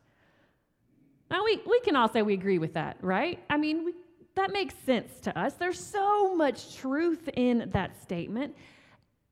Now, 1.32 1.44
we, 1.44 1.60
we 1.68 1.80
can 1.80 1.96
all 1.96 2.08
say 2.08 2.22
we 2.22 2.36
agree 2.36 2.60
with 2.60 2.76
that, 2.76 2.98
right? 3.02 3.40
I 3.50 3.58
mean, 3.58 3.84
we, 3.84 3.94
that 4.36 4.54
makes 4.54 4.76
sense 4.86 5.20
to 5.22 5.36
us. 5.40 5.56
There's 5.56 5.84
so 5.84 6.36
much 6.36 6.76
truth 6.76 7.28
in 7.34 7.68
that 7.74 8.00
statement. 8.00 8.56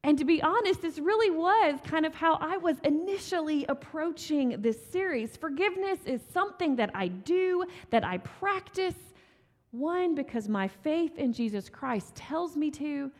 And 0.07 0.17
to 0.19 0.23
be 0.23 0.41
honest, 0.41 0.81
this 0.81 0.99
really 0.99 1.31
was 1.31 1.81
kind 1.83 2.05
of 2.05 2.15
how 2.15 2.35
I 2.39 2.55
was 2.55 2.77
initially 2.85 3.65
approaching 3.67 4.61
this 4.61 4.77
series. 4.89 5.35
Forgiveness 5.35 5.99
is 6.05 6.21
something 6.31 6.77
that 6.77 6.91
I 6.95 7.09
do, 7.09 7.65
that 7.89 8.05
I 8.05 8.19
practice. 8.19 8.95
One, 9.71 10.15
because 10.15 10.47
my 10.47 10.69
faith 10.69 11.17
in 11.17 11.33
Jesus 11.33 11.67
Christ 11.67 12.15
tells 12.15 12.55
me 12.55 12.71
to, 12.71 13.11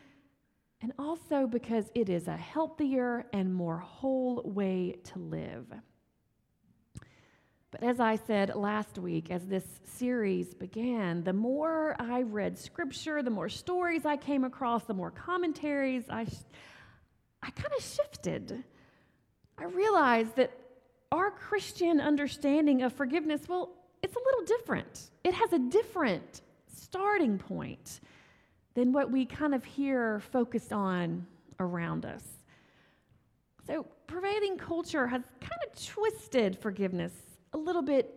and 0.82 0.94
also 0.98 1.46
because 1.46 1.92
it 1.94 2.08
is 2.08 2.30
a 2.30 2.38
healthier 2.38 3.26
and 3.34 3.54
more 3.54 3.80
whole 3.80 4.42
way 4.46 4.96
to 5.12 5.20
live. 5.20 5.66
But 7.70 7.84
as 7.84 8.00
I 8.00 8.16
said 8.16 8.56
last 8.56 8.98
week, 8.98 9.30
as 9.30 9.46
this 9.46 9.66
series 9.84 10.54
began, 10.54 11.26
the 11.26 11.34
more 11.34 11.98
I 12.00 12.22
read 12.22 12.58
scripture, 12.58 13.22
the 13.22 13.30
more 13.30 13.50
stories 13.50 14.06
I 14.06 14.16
came 14.16 14.46
across, 14.46 14.86
the 14.86 14.94
more 14.94 15.12
commentaries, 15.12 16.06
I, 16.10 16.28
I 17.48 17.52
kind 17.52 17.74
of 17.78 17.84
shifted. 17.84 18.64
I 19.58 19.64
realized 19.64 20.36
that 20.36 20.52
our 21.14 21.32
Christian 21.32 22.02
understanding 22.02 22.82
of 22.82 22.92
forgiveness, 22.92 23.48
well, 23.48 23.70
it's 24.04 24.16
a 24.16 24.20
little 24.20 24.44
different. 24.58 25.12
It 25.24 25.34
has 25.34 25.54
a 25.54 25.60
different 25.60 26.42
starting 26.76 27.38
point 27.38 28.02
than 28.76 28.92
what 28.92 29.10
we 29.10 29.26
kind 29.26 29.56
of 29.56 29.64
hear 29.64 30.20
focused 30.20 30.74
on 30.74 31.26
around 31.60 32.06
us. 32.06 32.24
So, 33.66 33.86
prevailing 34.08 34.58
culture 34.58 35.08
has 35.08 35.22
kind 35.40 35.62
of 35.66 35.86
twisted 35.86 36.58
forgiveness 36.60 37.14
a 37.54 37.58
little 37.58 37.82
bit 37.82 38.14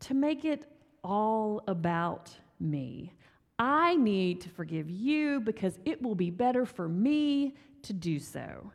to 0.00 0.14
make 0.14 0.44
it 0.44 0.64
all 1.02 1.62
about 1.66 2.30
me. 2.60 3.12
I 3.58 3.96
need 3.96 4.40
to 4.42 4.48
forgive 4.48 4.88
you 4.88 5.40
because 5.40 5.78
it 5.84 6.00
will 6.00 6.14
be 6.14 6.30
better 6.30 6.64
for 6.64 6.88
me 6.88 7.54
to 7.84 7.92
do 7.92 8.18
so. 8.18 8.72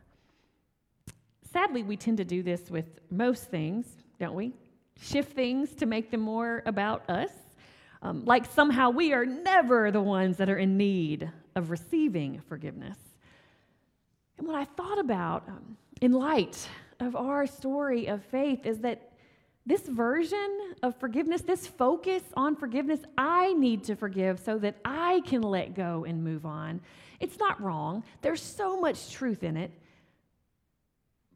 Sadly, 1.52 1.82
we 1.82 1.96
tend 1.96 2.18
to 2.18 2.24
do 2.24 2.42
this 2.42 2.70
with 2.70 2.86
most 3.10 3.44
things, 3.44 3.86
don't 4.18 4.34
we? 4.34 4.52
Shift 5.00 5.32
things 5.32 5.74
to 5.76 5.86
make 5.86 6.10
them 6.10 6.20
more 6.20 6.62
about 6.66 7.08
us. 7.08 7.30
Um, 8.02 8.24
like 8.24 8.46
somehow 8.46 8.90
we 8.90 9.12
are 9.12 9.24
never 9.24 9.90
the 9.90 10.00
ones 10.00 10.36
that 10.36 10.48
are 10.48 10.58
in 10.58 10.76
need 10.76 11.30
of 11.56 11.70
receiving 11.70 12.40
forgiveness. 12.48 12.98
And 14.38 14.46
what 14.46 14.56
I 14.56 14.64
thought 14.64 14.98
about 14.98 15.48
um, 15.48 15.76
in 16.00 16.12
light 16.12 16.68
of 17.00 17.16
our 17.16 17.46
story 17.46 18.06
of 18.06 18.22
faith 18.24 18.66
is 18.66 18.78
that 18.80 19.12
this 19.66 19.82
version 19.82 20.74
of 20.82 20.96
forgiveness, 20.96 21.42
this 21.42 21.66
focus 21.66 22.22
on 22.34 22.56
forgiveness, 22.56 23.00
I 23.18 23.52
need 23.52 23.84
to 23.84 23.96
forgive 23.96 24.40
so 24.40 24.58
that 24.58 24.76
I 24.84 25.20
can 25.26 25.42
let 25.42 25.74
go 25.74 26.04
and 26.06 26.24
move 26.24 26.46
on. 26.46 26.80
It's 27.20 27.38
not 27.38 27.60
wrong, 27.60 28.04
there's 28.22 28.42
so 28.42 28.80
much 28.80 29.12
truth 29.12 29.42
in 29.42 29.56
it, 29.56 29.72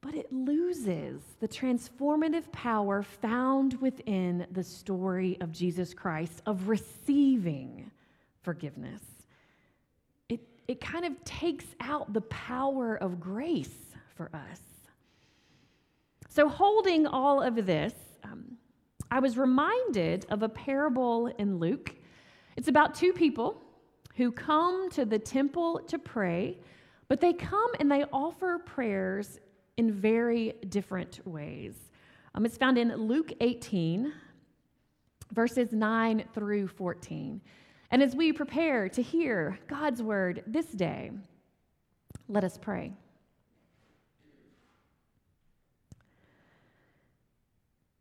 but 0.01 0.14
it 0.14 0.33
loses 0.33 1.23
the 1.40 1.49
transformative 1.49 2.51
power 2.53 3.03
found 3.03 3.81
within 3.81 4.47
the 4.51 4.64
story 4.64 5.38
of 5.40 5.53
Jesus 5.53 5.95
Christ 5.95 6.42
of 6.45 6.68
receiving 6.68 7.90
forgiveness. 8.42 9.03
It, 10.29 10.40
it 10.66 10.81
kind 10.81 11.05
of 11.05 11.25
takes 11.25 11.66
out 11.81 12.12
the 12.12 12.21
power 12.23 12.97
of 12.97 13.21
grace 13.21 13.95
for 14.16 14.31
us. 14.35 14.61
So, 16.29 16.49
holding 16.49 17.07
all 17.07 17.42
of 17.42 17.66
this, 17.66 17.92
um, 18.25 18.57
I 19.11 19.21
was 19.21 19.38
reminded 19.38 20.27
of 20.31 20.42
a 20.42 20.49
parable 20.49 21.27
in 21.27 21.59
Luke. 21.59 21.95
It's 22.57 22.68
about 22.68 22.95
two 22.95 23.12
people 23.12 23.62
who 24.16 24.31
come 24.31 24.90
to 24.90 25.05
the 25.05 25.18
temple 25.18 25.81
to 25.88 25.98
pray, 25.98 26.59
but 27.09 27.20
they 27.20 27.33
come 27.33 27.70
and 27.81 27.90
they 27.90 28.05
offer 28.12 28.59
prayers 28.59 29.38
in 29.77 29.92
very 29.92 30.55
different 30.68 31.27
ways. 31.27 31.75
Um, 32.35 32.46
it's 32.46 32.57
found 32.57 32.79
in 32.79 32.94
Luke 32.94 33.33
18, 33.40 34.12
verses 35.33 35.72
9 35.72 36.25
through 36.35 36.68
14. 36.68 37.40
And 37.90 38.03
as 38.03 38.14
we 38.14 38.33
prepare 38.33 38.88
to 38.88 39.03
hear 39.03 39.59
God's 39.66 40.03
word 40.03 40.42
this 40.46 40.66
day, 40.66 41.11
let 42.29 42.44
us 42.44 42.59
pray. 42.59 42.92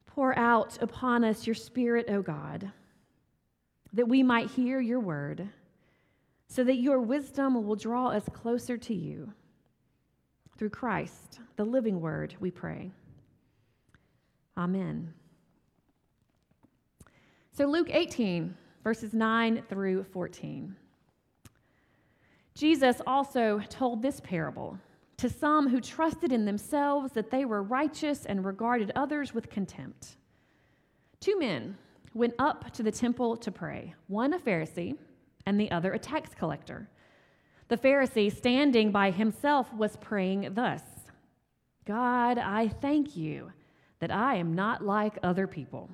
Pour 0.06 0.38
out 0.38 0.78
upon 0.82 1.24
us 1.24 1.48
your 1.48 1.56
Spirit, 1.56 2.06
O 2.10 2.22
God, 2.22 2.72
that 3.94 4.08
we 4.08 4.24
might 4.24 4.50
hear 4.50 4.80
your 4.80 5.00
word, 5.00 5.50
so 6.52 6.66
that 6.66 6.82
your 6.82 7.00
wisdom 7.00 7.66
will 7.66 7.78
draw 7.78 8.10
us 8.10 8.28
closer 8.34 8.76
to 8.76 8.94
you. 8.94 9.32
Through 10.58 10.72
Christ, 10.72 11.40
the 11.56 11.64
living 11.64 12.02
word, 12.02 12.36
we 12.42 12.52
pray. 12.52 12.92
Amen. 14.58 15.14
So, 17.54 17.66
Luke 17.68 17.88
18, 17.90 18.54
verses 18.84 19.14
9 19.14 19.64
through 19.70 20.04
14. 20.04 20.76
Jesus 22.54 22.98
also 23.08 23.62
told 23.70 24.02
this 24.02 24.20
parable 24.20 24.78
to 25.16 25.30
some 25.30 25.70
who 25.70 25.80
trusted 25.80 26.34
in 26.34 26.44
themselves 26.44 27.14
that 27.14 27.32
they 27.32 27.46
were 27.46 27.64
righteous 27.64 28.26
and 28.26 28.44
regarded 28.44 28.92
others 28.94 29.34
with 29.34 29.50
contempt. 29.50 30.18
Two 31.22 31.40
men 31.40 31.78
went 32.14 32.34
up 32.40 32.74
to 32.74 32.84
the 32.84 32.92
temple 32.92 33.38
to 33.38 33.52
pray, 33.52 33.94
one 34.08 34.34
a 34.34 34.40
Pharisee 34.40 34.98
and 35.46 35.60
the 35.60 35.72
other 35.72 35.94
a 35.94 36.00
tax 36.00 36.32
collector. 36.34 36.90
The 37.68 37.78
Pharisee, 37.78 38.36
standing 38.36 38.92
by 38.92 39.12
himself, 39.12 39.74
was 39.74 39.98
praying 39.98 40.54
thus 40.54 40.82
God, 41.86 42.38
I 42.38 42.68
thank 42.68 43.16
you 43.16 43.52
that 44.00 44.12
I 44.12 44.36
am 44.36 44.54
not 44.54 44.84
like 44.84 45.18
other 45.24 45.48
people 45.48 45.90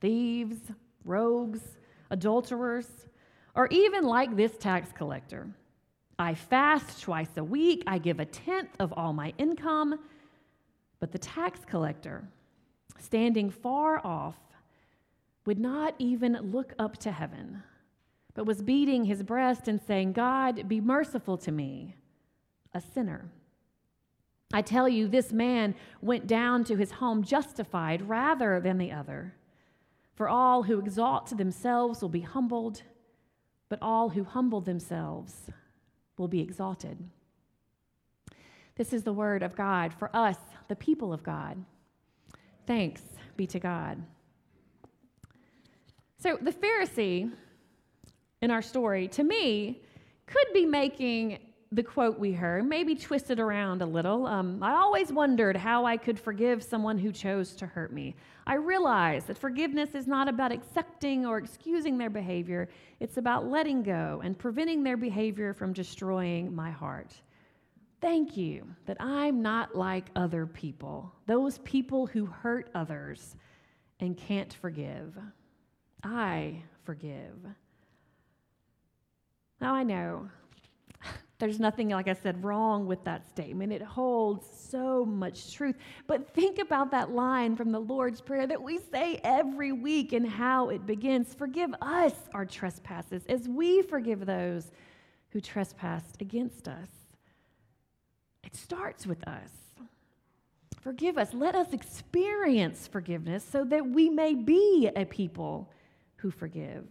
thieves, 0.00 0.58
rogues, 1.04 1.60
adulterers, 2.10 2.86
or 3.54 3.66
even 3.68 4.04
like 4.04 4.36
this 4.36 4.56
tax 4.56 4.92
collector. 4.92 5.48
I 6.18 6.34
fast 6.34 7.02
twice 7.02 7.36
a 7.36 7.44
week, 7.44 7.82
I 7.86 7.98
give 7.98 8.20
a 8.20 8.24
tenth 8.24 8.70
of 8.78 8.92
all 8.92 9.12
my 9.12 9.32
income. 9.38 9.98
But 11.00 11.12
the 11.12 11.18
tax 11.18 11.64
collector, 11.64 12.28
standing 12.98 13.50
far 13.50 14.04
off, 14.04 14.36
would 15.46 15.58
not 15.58 15.94
even 15.98 16.34
look 16.52 16.74
up 16.78 16.98
to 16.98 17.12
heaven, 17.12 17.62
but 18.38 18.46
was 18.46 18.62
beating 18.62 19.04
his 19.04 19.24
breast 19.24 19.66
and 19.66 19.80
saying, 19.82 20.12
God, 20.12 20.68
be 20.68 20.80
merciful 20.80 21.36
to 21.38 21.50
me, 21.50 21.96
a 22.72 22.80
sinner. 22.80 23.32
I 24.52 24.62
tell 24.62 24.88
you, 24.88 25.08
this 25.08 25.32
man 25.32 25.74
went 26.00 26.28
down 26.28 26.62
to 26.66 26.76
his 26.76 26.92
home 26.92 27.24
justified 27.24 28.08
rather 28.08 28.60
than 28.60 28.78
the 28.78 28.92
other. 28.92 29.34
For 30.14 30.28
all 30.28 30.62
who 30.62 30.78
exalt 30.78 31.36
themselves 31.36 32.00
will 32.00 32.10
be 32.10 32.20
humbled, 32.20 32.82
but 33.68 33.80
all 33.82 34.10
who 34.10 34.22
humble 34.22 34.60
themselves 34.60 35.50
will 36.16 36.28
be 36.28 36.40
exalted. 36.40 36.96
This 38.76 38.92
is 38.92 39.02
the 39.02 39.12
word 39.12 39.42
of 39.42 39.56
God 39.56 39.92
for 39.92 40.14
us, 40.14 40.38
the 40.68 40.76
people 40.76 41.12
of 41.12 41.24
God. 41.24 41.56
Thanks 42.68 43.02
be 43.36 43.48
to 43.48 43.58
God. 43.58 44.00
So, 46.18 46.38
the 46.40 46.52
Pharisee 46.52 47.32
in 48.42 48.50
our 48.50 48.62
story, 48.62 49.08
to 49.08 49.24
me, 49.24 49.82
could 50.26 50.46
be 50.52 50.66
making 50.66 51.38
the 51.70 51.82
quote 51.82 52.18
we 52.18 52.32
heard, 52.32 52.66
maybe 52.66 52.94
twisted 52.94 53.38
around 53.38 53.82
a 53.82 53.86
little. 53.86 54.26
Um, 54.26 54.62
I 54.62 54.72
always 54.72 55.12
wondered 55.12 55.56
how 55.56 55.84
I 55.84 55.98
could 55.98 56.18
forgive 56.18 56.62
someone 56.62 56.96
who 56.96 57.12
chose 57.12 57.54
to 57.56 57.66
hurt 57.66 57.92
me. 57.92 58.16
I 58.46 58.54
realize 58.54 59.24
that 59.26 59.36
forgiveness 59.36 59.94
is 59.94 60.06
not 60.06 60.28
about 60.28 60.50
accepting 60.50 61.26
or 61.26 61.36
excusing 61.36 61.98
their 61.98 62.08
behavior, 62.08 62.68
it's 63.00 63.18
about 63.18 63.46
letting 63.46 63.82
go 63.82 64.22
and 64.24 64.38
preventing 64.38 64.82
their 64.82 64.96
behavior 64.96 65.52
from 65.52 65.74
destroying 65.74 66.54
my 66.54 66.70
heart. 66.70 67.12
Thank 68.00 68.36
you 68.36 68.66
that 68.86 68.96
I'm 69.00 69.42
not 69.42 69.74
like 69.74 70.06
other 70.16 70.46
people, 70.46 71.12
those 71.26 71.58
people 71.58 72.06
who 72.06 72.26
hurt 72.26 72.70
others 72.74 73.36
and 74.00 74.16
can't 74.16 74.54
forgive. 74.54 75.18
I 76.02 76.62
forgive. 76.84 77.34
Now 79.60 79.74
I 79.74 79.82
know 79.82 80.28
there's 81.38 81.58
nothing, 81.58 81.90
like 81.90 82.08
I 82.08 82.14
said, 82.14 82.44
wrong 82.44 82.86
with 82.86 83.04
that 83.04 83.28
statement. 83.28 83.72
It 83.72 83.82
holds 83.82 84.46
so 84.70 85.04
much 85.04 85.54
truth. 85.54 85.76
But 86.06 86.32
think 86.34 86.58
about 86.58 86.90
that 86.90 87.10
line 87.10 87.56
from 87.56 87.72
the 87.72 87.78
Lord's 87.80 88.20
Prayer 88.20 88.46
that 88.46 88.62
we 88.62 88.78
say 88.92 89.20
every 89.24 89.72
week 89.72 90.12
and 90.12 90.28
how 90.28 90.68
it 90.68 90.86
begins 90.86 91.34
Forgive 91.34 91.74
us 91.80 92.14
our 92.34 92.44
trespasses 92.44 93.24
as 93.28 93.48
we 93.48 93.82
forgive 93.82 94.26
those 94.26 94.70
who 95.30 95.40
trespassed 95.40 96.20
against 96.20 96.68
us. 96.68 96.88
It 98.44 98.56
starts 98.56 99.06
with 99.06 99.26
us. 99.28 99.50
Forgive 100.80 101.18
us. 101.18 101.34
Let 101.34 101.54
us 101.54 101.72
experience 101.72 102.86
forgiveness 102.86 103.44
so 103.44 103.64
that 103.64 103.86
we 103.86 104.08
may 104.08 104.34
be 104.34 104.88
a 104.94 105.04
people 105.04 105.70
who 106.16 106.30
forgive. 106.30 106.86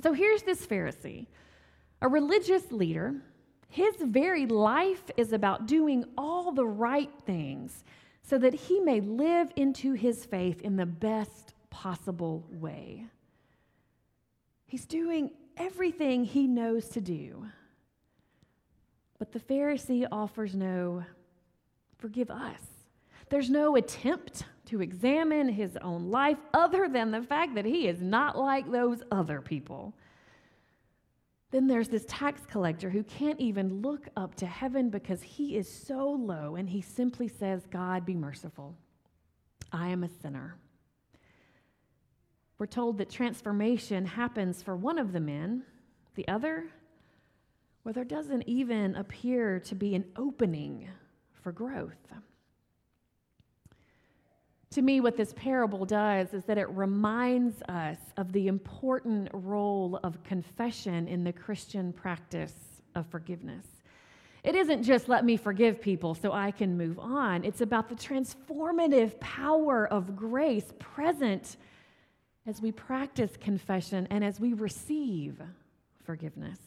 So 0.00 0.12
here's 0.12 0.42
this 0.42 0.66
Pharisee, 0.66 1.26
a 2.00 2.08
religious 2.08 2.72
leader. 2.72 3.14
His 3.68 3.94
very 4.00 4.46
life 4.46 5.10
is 5.16 5.32
about 5.32 5.66
doing 5.66 6.04
all 6.16 6.52
the 6.52 6.66
right 6.66 7.10
things 7.26 7.84
so 8.22 8.38
that 8.38 8.54
he 8.54 8.80
may 8.80 9.00
live 9.00 9.50
into 9.56 9.92
his 9.92 10.24
faith 10.24 10.60
in 10.62 10.76
the 10.76 10.86
best 10.86 11.54
possible 11.70 12.46
way. 12.50 13.06
He's 14.66 14.86
doing 14.86 15.30
everything 15.56 16.24
he 16.24 16.46
knows 16.46 16.88
to 16.90 17.00
do. 17.00 17.46
But 19.18 19.32
the 19.32 19.40
Pharisee 19.40 20.06
offers 20.10 20.54
no, 20.54 21.04
forgive 21.98 22.30
us. 22.30 22.71
There's 23.32 23.48
no 23.48 23.76
attempt 23.76 24.44
to 24.66 24.82
examine 24.82 25.48
his 25.48 25.78
own 25.78 26.10
life 26.10 26.36
other 26.52 26.86
than 26.86 27.10
the 27.10 27.22
fact 27.22 27.54
that 27.54 27.64
he 27.64 27.88
is 27.88 28.02
not 28.02 28.36
like 28.36 28.70
those 28.70 29.02
other 29.10 29.40
people. 29.40 29.94
Then 31.50 31.66
there's 31.66 31.88
this 31.88 32.04
tax 32.06 32.42
collector 32.44 32.90
who 32.90 33.02
can't 33.02 33.40
even 33.40 33.80
look 33.80 34.06
up 34.18 34.34
to 34.34 34.44
heaven 34.44 34.90
because 34.90 35.22
he 35.22 35.56
is 35.56 35.66
so 35.66 36.10
low 36.10 36.56
and 36.56 36.68
he 36.68 36.82
simply 36.82 37.26
says, 37.26 37.62
God, 37.70 38.04
be 38.04 38.14
merciful. 38.14 38.76
I 39.72 39.88
am 39.88 40.04
a 40.04 40.10
sinner. 40.10 40.58
We're 42.58 42.66
told 42.66 42.98
that 42.98 43.08
transformation 43.08 44.04
happens 44.04 44.62
for 44.62 44.76
one 44.76 44.98
of 44.98 45.14
the 45.14 45.20
men, 45.20 45.62
the 46.16 46.28
other, 46.28 46.66
well, 47.82 47.94
there 47.94 48.04
doesn't 48.04 48.42
even 48.42 48.94
appear 48.94 49.58
to 49.60 49.74
be 49.74 49.94
an 49.94 50.04
opening 50.16 50.86
for 51.42 51.50
growth. 51.50 52.12
To 54.72 54.80
me, 54.80 55.00
what 55.00 55.18
this 55.18 55.34
parable 55.34 55.84
does 55.84 56.32
is 56.32 56.44
that 56.44 56.56
it 56.56 56.66
reminds 56.70 57.60
us 57.68 57.98
of 58.16 58.32
the 58.32 58.48
important 58.48 59.28
role 59.34 60.00
of 60.02 60.22
confession 60.24 61.08
in 61.08 61.24
the 61.24 61.32
Christian 61.32 61.92
practice 61.92 62.54
of 62.94 63.06
forgiveness. 63.08 63.66
It 64.42 64.54
isn't 64.54 64.82
just 64.82 65.10
let 65.10 65.26
me 65.26 65.36
forgive 65.36 65.78
people 65.78 66.14
so 66.14 66.32
I 66.32 66.52
can 66.52 66.78
move 66.78 66.98
on, 66.98 67.44
it's 67.44 67.60
about 67.60 67.90
the 67.90 67.94
transformative 67.94 69.20
power 69.20 69.86
of 69.88 70.16
grace 70.16 70.72
present 70.78 71.58
as 72.46 72.62
we 72.62 72.72
practice 72.72 73.36
confession 73.38 74.08
and 74.10 74.24
as 74.24 74.40
we 74.40 74.54
receive 74.54 75.40
forgiveness. 76.02 76.58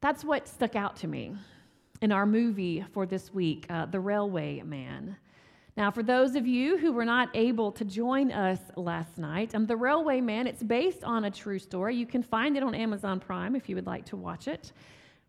That's 0.00 0.24
what 0.24 0.48
stuck 0.48 0.74
out 0.74 0.96
to 0.96 1.06
me 1.06 1.34
in 2.00 2.12
our 2.12 2.24
movie 2.24 2.82
for 2.92 3.04
this 3.04 3.32
week, 3.32 3.66
uh, 3.68 3.84
The 3.84 4.00
Railway 4.00 4.62
Man. 4.62 5.18
Now, 5.80 5.90
for 5.90 6.02
those 6.02 6.36
of 6.36 6.46
you 6.46 6.76
who 6.76 6.92
were 6.92 7.06
not 7.06 7.30
able 7.32 7.72
to 7.72 7.86
join 7.86 8.32
us 8.32 8.58
last 8.76 9.16
night, 9.16 9.54
um, 9.54 9.64
The 9.64 9.78
Railway 9.78 10.20
Man, 10.20 10.46
it's 10.46 10.62
based 10.62 11.02
on 11.04 11.24
a 11.24 11.30
true 11.30 11.58
story. 11.58 11.96
You 11.96 12.04
can 12.04 12.22
find 12.22 12.54
it 12.58 12.62
on 12.62 12.74
Amazon 12.74 13.18
Prime 13.18 13.56
if 13.56 13.66
you 13.66 13.76
would 13.76 13.86
like 13.86 14.04
to 14.04 14.16
watch 14.16 14.46
it. 14.46 14.72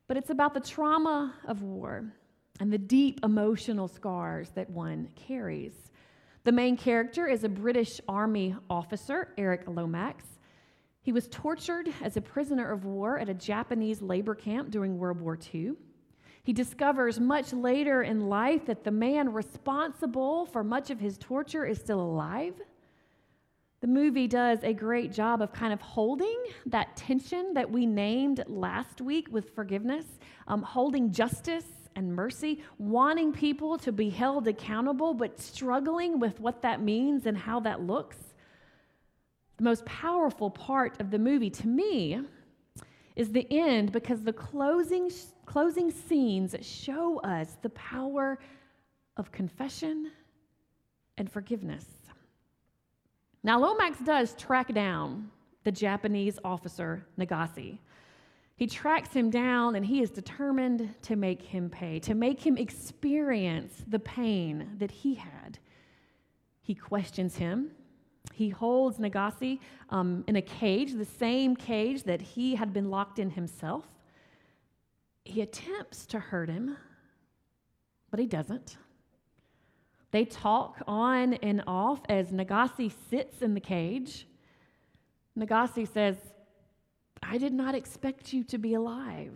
But 0.10 0.18
it's 0.18 0.30
about 0.30 0.54
the 0.54 0.60
trauma 0.60 1.34
of 1.48 1.62
war 1.62 2.04
and 2.60 2.70
the 2.70 2.78
deep 2.78 3.22
emotional 3.24 3.88
scars 3.88 4.50
that 4.56 4.70
one 4.70 5.08
carries. 5.16 5.90
The 6.44 6.52
main 6.52 6.76
character 6.76 7.30
is 7.30 7.46
a 7.46 7.50
British 7.50 8.02
Army 8.10 8.54
officer, 8.70 9.30
Eric 9.38 9.64
Lomax. 9.68 10.26
He 11.02 11.14
was 11.14 11.30
tortured 11.30 11.88
as 12.04 12.18
a 12.18 12.22
prisoner 12.22 12.70
of 12.70 12.84
war 12.84 13.18
at 13.18 13.30
a 13.30 13.34
Japanese 13.34 14.02
labor 14.02 14.36
camp 14.36 14.70
during 14.70 14.98
World 14.98 15.22
War 15.22 15.40
II. 15.54 15.76
He 16.44 16.54
discovers 16.54 17.20
much 17.20 17.54
later 17.54 18.02
in 18.02 18.28
life 18.28 18.66
that 18.66 18.84
the 18.84 18.92
man 18.92 19.32
responsible 19.32 20.46
for 20.48 20.64
much 20.64 20.90
of 20.90 21.00
his 21.00 21.18
torture 21.18 21.66
is 21.66 21.78
still 21.78 22.02
alive. 22.02 22.56
The 23.82 23.88
movie 23.88 24.28
does 24.28 24.60
a 24.64 24.74
great 24.74 25.12
job 25.12 25.42
of 25.42 25.54
kind 25.54 25.74
of 25.74 25.82
holding 25.82 26.38
that 26.68 26.96
tension 26.96 27.54
that 27.56 27.70
we 27.70 27.86
named 27.86 28.44
last 28.48 29.02
week 29.02 29.28
with 29.32 29.56
forgiveness, 29.56 30.06
um, 30.48 30.62
holding 30.62 31.12
justice 31.12 31.66
and 31.96 32.16
mercy, 32.16 32.64
wanting 32.78 33.34
people 33.34 33.78
to 33.80 33.92
be 33.92 34.10
held 34.10 34.48
accountable, 34.48 35.14
but 35.14 35.40
struggling 35.40 36.20
with 36.20 36.40
what 36.40 36.62
that 36.62 36.82
means 36.82 37.26
and 37.26 37.38
how 37.38 37.60
that 37.62 37.82
looks. 37.82 38.18
The 39.58 39.64
most 39.64 39.86
powerful 39.86 40.50
part 40.50 41.00
of 41.02 41.12
the 41.12 41.20
movie 41.20 41.50
to 41.52 41.68
me 41.68 42.20
is 43.16 43.32
the 43.32 43.48
end 43.52 43.92
because 43.92 44.24
the 44.24 44.34
closing, 44.34 45.12
closing 45.52 45.92
scenes 45.92 46.56
show 46.62 47.20
us 47.26 47.58
the 47.62 47.70
power 47.72 48.40
of 49.18 49.34
confession 49.34 50.10
and 51.18 51.30
forgiveness. 51.30 51.86
Now, 53.44 53.60
Lomax 53.60 54.00
does 54.00 54.34
track 54.36 54.74
down 54.74 55.30
the 55.66 55.72
Japanese 55.72 56.40
officer 56.46 57.06
Nagase. 57.20 57.78
He 58.56 58.66
tracks 58.66 59.14
him 59.14 59.30
down 59.30 59.76
and 59.76 59.86
he 59.86 60.02
is 60.02 60.10
determined 60.10 60.96
to 61.02 61.18
make 61.18 61.42
him 61.42 61.70
pay, 61.70 62.00
to 62.00 62.16
make 62.16 62.40
him 62.40 62.58
experience 62.58 63.84
the 63.90 64.00
pain 64.00 64.70
that 64.78 64.92
he 64.92 65.16
had. 65.16 65.60
He 66.62 66.76
questions 66.76 67.36
him 67.36 67.72
he 68.34 68.50
holds 68.50 68.98
Nagase 68.98 69.60
um, 69.90 70.24
in 70.28 70.36
a 70.36 70.42
cage, 70.42 70.94
the 70.94 71.06
same 71.06 71.56
cage 71.56 72.04
that 72.04 72.22
he 72.22 72.56
had 72.56 72.72
been 72.74 72.90
locked 72.90 73.20
in 73.20 73.30
himself. 73.30 73.86
He 75.24 75.42
attempts 75.42 76.06
to 76.08 76.20
hurt 76.20 76.50
him, 76.50 76.78
but 78.10 78.20
he 78.20 78.26
doesn't. 78.26 78.78
They 80.12 80.26
talk 80.26 80.82
on 80.88 81.36
and 81.36 81.64
off 81.68 82.02
as 82.10 82.32
Nagase 82.32 82.92
sits 83.10 83.42
in 83.42 83.54
the 83.54 83.62
cage. 83.62 84.28
Nagase 85.38 85.88
says, 85.88 86.18
I 87.24 87.38
did 87.38 87.54
not 87.54 87.76
expect 87.76 88.34
you 88.34 88.44
to 88.46 88.58
be 88.58 88.74
alive. 88.74 89.34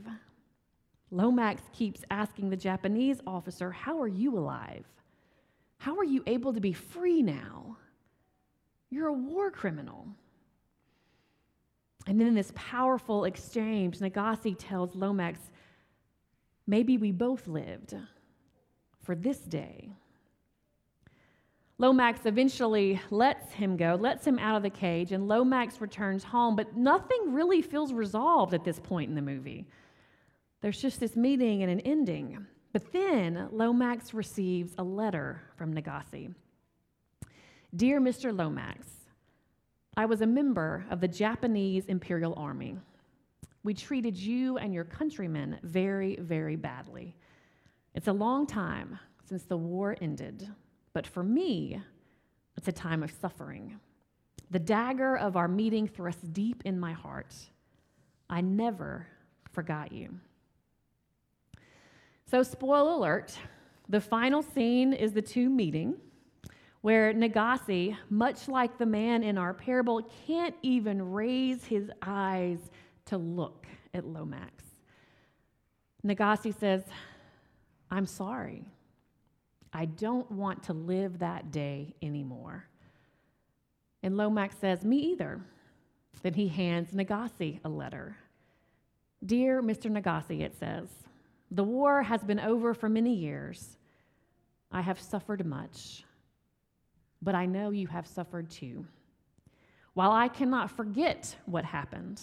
Lomax 1.12 1.62
keeps 1.72 2.02
asking 2.12 2.50
the 2.50 2.58
Japanese 2.58 3.22
officer, 3.26 3.72
How 3.72 4.02
are 4.02 4.08
you 4.08 4.38
alive? 4.38 4.86
How 5.78 5.98
are 5.98 6.04
you 6.04 6.24
able 6.26 6.52
to 6.54 6.60
be 6.60 6.74
free 6.74 7.22
now? 7.22 7.78
You're 8.90 9.08
a 9.08 9.14
war 9.14 9.52
criminal. 9.52 10.08
And 12.08 12.20
then 12.20 12.28
in 12.28 12.36
this 12.36 12.52
powerful 12.56 13.26
exchange, 13.26 14.00
Nagase 14.00 14.56
tells 14.58 14.96
Lomax, 14.96 15.40
Maybe 16.68 16.98
we 16.98 17.12
both 17.12 17.48
lived 17.48 17.96
for 19.04 19.16
this 19.16 19.40
day. 19.40 19.90
Lomax 21.78 22.26
eventually 22.26 23.02
lets 23.12 23.52
him 23.52 23.76
go, 23.76 23.98
lets 24.00 24.26
him 24.26 24.40
out 24.40 24.56
of 24.56 24.64
the 24.64 24.70
cage, 24.70 25.12
and 25.12 25.28
Lomax 25.28 25.82
returns 25.82 26.24
home, 26.24 26.56
but 26.56 26.76
nothing 26.78 27.34
really 27.34 27.62
feels 27.62 27.92
resolved 27.92 28.54
at 28.54 28.64
this 28.64 28.80
point 28.80 29.10
in 29.10 29.16
the 29.16 29.22
movie. 29.22 29.66
There's 30.62 30.82
just 30.82 31.00
this 31.00 31.16
meeting 31.16 31.64
and 31.64 31.72
an 31.72 31.82
ending. 31.82 32.46
But 32.72 32.92
then 32.92 33.50
Lomax 33.52 34.14
receives 34.14 34.74
a 34.78 34.84
letter 34.84 35.42
from 35.58 35.74
Nagase. 35.74 36.34
Dear 37.76 38.02
Mr. 38.02 38.36
Lomax, 38.36 38.88
I 39.98 40.06
was 40.06 40.22
a 40.22 40.26
member 40.26 40.86
of 40.90 41.02
the 41.02 41.08
Japanese 41.08 41.86
Imperial 41.86 42.34
Army. 42.36 42.78
We 43.66 43.74
treated 43.74 44.16
you 44.16 44.60
and 44.60 44.76
your 44.76 44.84
countrymen 44.84 45.58
very, 45.64 46.18
very 46.18 46.56
badly. 46.56 47.16
It's 47.96 48.08
a 48.08 48.14
long 48.14 48.46
time 48.46 49.00
since 49.28 49.42
the 49.46 49.58
war 49.58 49.98
ended, 50.00 50.48
but 50.94 51.08
for 51.08 51.24
me, 51.24 51.82
it's 52.56 52.68
a 52.68 52.72
time 52.72 53.02
of 53.02 53.10
suffering. 53.10 53.80
The 54.52 54.60
dagger 54.60 55.18
of 55.18 55.36
our 55.36 55.48
meeting 55.48 55.88
thrusts 55.88 56.22
deep 56.22 56.62
in 56.64 56.80
my 56.80 56.94
heart. 56.94 57.34
I 58.30 58.42
never 58.42 59.08
forgot 59.52 59.92
you. 59.92 60.14
So, 62.30 62.44
spoiler 62.44 62.92
alert 62.92 63.36
the 63.90 64.00
final 64.00 64.44
scene 64.44 64.94
is 64.94 65.12
the 65.12 65.24
two 65.24 65.50
meeting 65.50 65.96
where 66.82 67.12
Nagase, 67.16 67.98
much 68.12 68.48
like 68.48 68.78
the 68.78 68.86
man 68.86 69.24
in 69.24 69.40
our 69.40 69.56
parable, 69.56 70.08
can't 70.28 70.54
even 70.62 71.14
raise 71.14 71.66
his 71.66 71.90
eyes 72.04 72.60
to 73.06 73.18
look 73.18 73.68
at 73.94 74.06
Lomax. 74.06 74.64
Nagase 76.06 76.58
says, 76.60 76.84
I'm 77.90 78.06
sorry. 78.06 78.66
I 79.74 79.86
don't 79.86 80.30
want 80.32 80.64
to 80.64 80.74
live 80.74 81.20
that 81.20 81.52
day 81.52 81.96
anymore. 82.02 82.66
And 84.04 84.18
Lomax 84.18 84.58
says, 84.58 84.84
Me 84.84 84.98
either. 84.98 85.42
Then 86.22 86.34
he 86.34 86.48
hands 86.48 86.92
Nagase 86.92 87.60
a 87.64 87.70
letter. 87.70 88.18
Dear 89.26 89.62
Mr. 89.62 89.92
Nagase, 89.92 90.42
it 90.42 90.58
says, 90.58 90.88
the 91.52 91.64
war 91.64 92.02
has 92.04 92.24
been 92.24 92.40
over 92.40 92.74
for 92.74 92.90
many 92.90 93.14
years. 93.14 93.78
I 94.72 94.82
have 94.82 95.00
suffered 95.00 95.46
much 95.46 96.04
but 97.26 97.36
I 97.36 97.48
know 97.48 97.72
you 97.72 97.88
have 97.88 98.08
suffered 98.08 98.50
too. 98.50 98.86
While 99.96 100.12
I 100.12 100.28
cannot 100.28 100.70
forget 100.70 101.36
what 101.46 101.66
happened, 101.66 102.22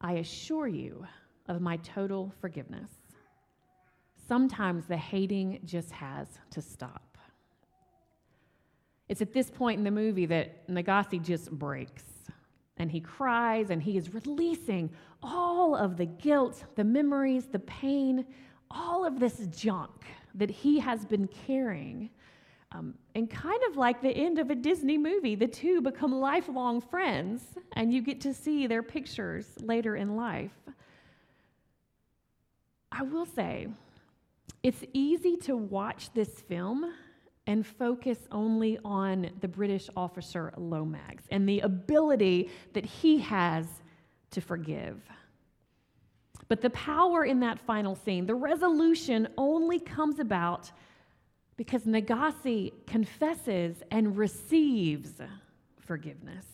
I 0.00 0.14
assure 0.14 0.68
you 0.68 1.06
of 1.48 1.60
my 1.60 1.76
total 1.78 2.32
forgiveness. 2.40 2.90
Sometimes 4.28 4.86
the 4.86 4.96
hating 4.96 5.60
just 5.64 5.90
has 5.92 6.26
to 6.50 6.60
stop. 6.60 7.16
It's 9.08 9.22
at 9.22 9.32
this 9.32 9.50
point 9.50 9.78
in 9.78 9.84
the 9.84 9.90
movie 9.90 10.26
that 10.26 10.66
Nagase 10.68 11.22
just 11.22 11.50
breaks. 11.50 12.02
and 12.78 12.90
he 12.90 13.00
cries 13.00 13.70
and 13.70 13.82
he 13.82 13.96
is 13.96 14.12
releasing 14.12 14.90
all 15.22 15.74
of 15.74 15.96
the 15.96 16.06
guilt, 16.06 16.64
the 16.74 16.84
memories, 16.84 17.46
the 17.46 17.58
pain, 17.60 18.24
all 18.70 19.04
of 19.04 19.18
this 19.18 19.46
junk 19.46 20.04
that 20.34 20.50
he 20.50 20.78
has 20.78 21.04
been 21.04 21.26
carrying. 21.46 22.10
Um, 22.72 22.94
and 23.14 23.30
kind 23.30 23.60
of 23.70 23.76
like 23.76 24.02
the 24.02 24.10
end 24.10 24.38
of 24.38 24.50
a 24.50 24.54
Disney 24.54 24.98
movie, 24.98 25.34
the 25.34 25.46
two 25.46 25.80
become 25.80 26.12
lifelong 26.12 26.80
friends, 26.80 27.42
and 27.74 27.92
you 27.92 28.02
get 28.02 28.20
to 28.22 28.34
see 28.34 28.66
their 28.66 28.82
pictures 28.82 29.46
later 29.60 29.96
in 29.96 30.16
life. 30.16 30.50
I 32.90 33.02
will 33.02 33.26
say, 33.26 33.68
it's 34.62 34.84
easy 34.92 35.36
to 35.38 35.56
watch 35.56 36.12
this 36.12 36.40
film 36.40 36.92
and 37.46 37.64
focus 37.64 38.18
only 38.32 38.78
on 38.84 39.30
the 39.40 39.48
British 39.48 39.88
officer 39.96 40.52
Lomax 40.56 41.24
and 41.30 41.48
the 41.48 41.60
ability 41.60 42.50
that 42.72 42.84
he 42.84 43.18
has 43.18 43.66
to 44.32 44.40
forgive. 44.40 45.00
But 46.48 46.60
the 46.60 46.70
power 46.70 47.24
in 47.24 47.40
that 47.40 47.60
final 47.60 47.94
scene, 47.94 48.26
the 48.26 48.34
resolution 48.34 49.28
only 49.36 49.78
comes 49.78 50.18
about 50.18 50.70
because 51.56 51.82
Nagase 51.84 52.72
confesses 52.86 53.82
and 53.90 54.16
receives 54.16 55.12
forgiveness. 55.78 56.46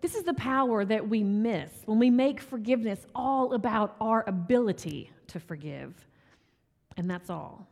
This 0.00 0.14
is 0.14 0.24
the 0.24 0.34
power 0.34 0.84
that 0.84 1.08
we 1.08 1.22
miss 1.22 1.70
when 1.84 1.98
we 1.98 2.10
make 2.10 2.40
forgiveness 2.40 3.06
all 3.14 3.54
about 3.54 3.96
our 4.00 4.24
ability 4.28 5.10
to 5.28 5.40
forgive. 5.40 5.94
And 6.96 7.10
that's 7.10 7.30
all. 7.30 7.66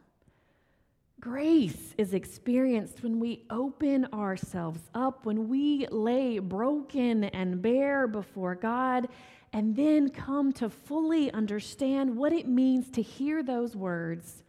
Grace 1.21 1.95
is 1.97 2.13
experienced 2.13 3.03
when 3.03 3.19
we 3.19 3.45
open 3.49 4.07
ourselves 4.13 4.81
up, 4.95 5.25
when 5.25 5.49
we 5.49 5.87
lay 5.87 6.39
broken 6.39 7.25
and 7.25 7.63
bare 7.63 8.07
before 8.07 8.55
God, 8.55 9.09
and 9.53 9.75
then 9.75 10.11
come 10.11 10.53
to 10.55 10.69
fully 10.69 11.31
understand 11.33 12.15
what 12.15 12.33
it 12.33 12.47
means 12.47 12.91
to 12.91 13.01
hear 13.01 13.43
those 13.43 13.75
words 13.75 14.44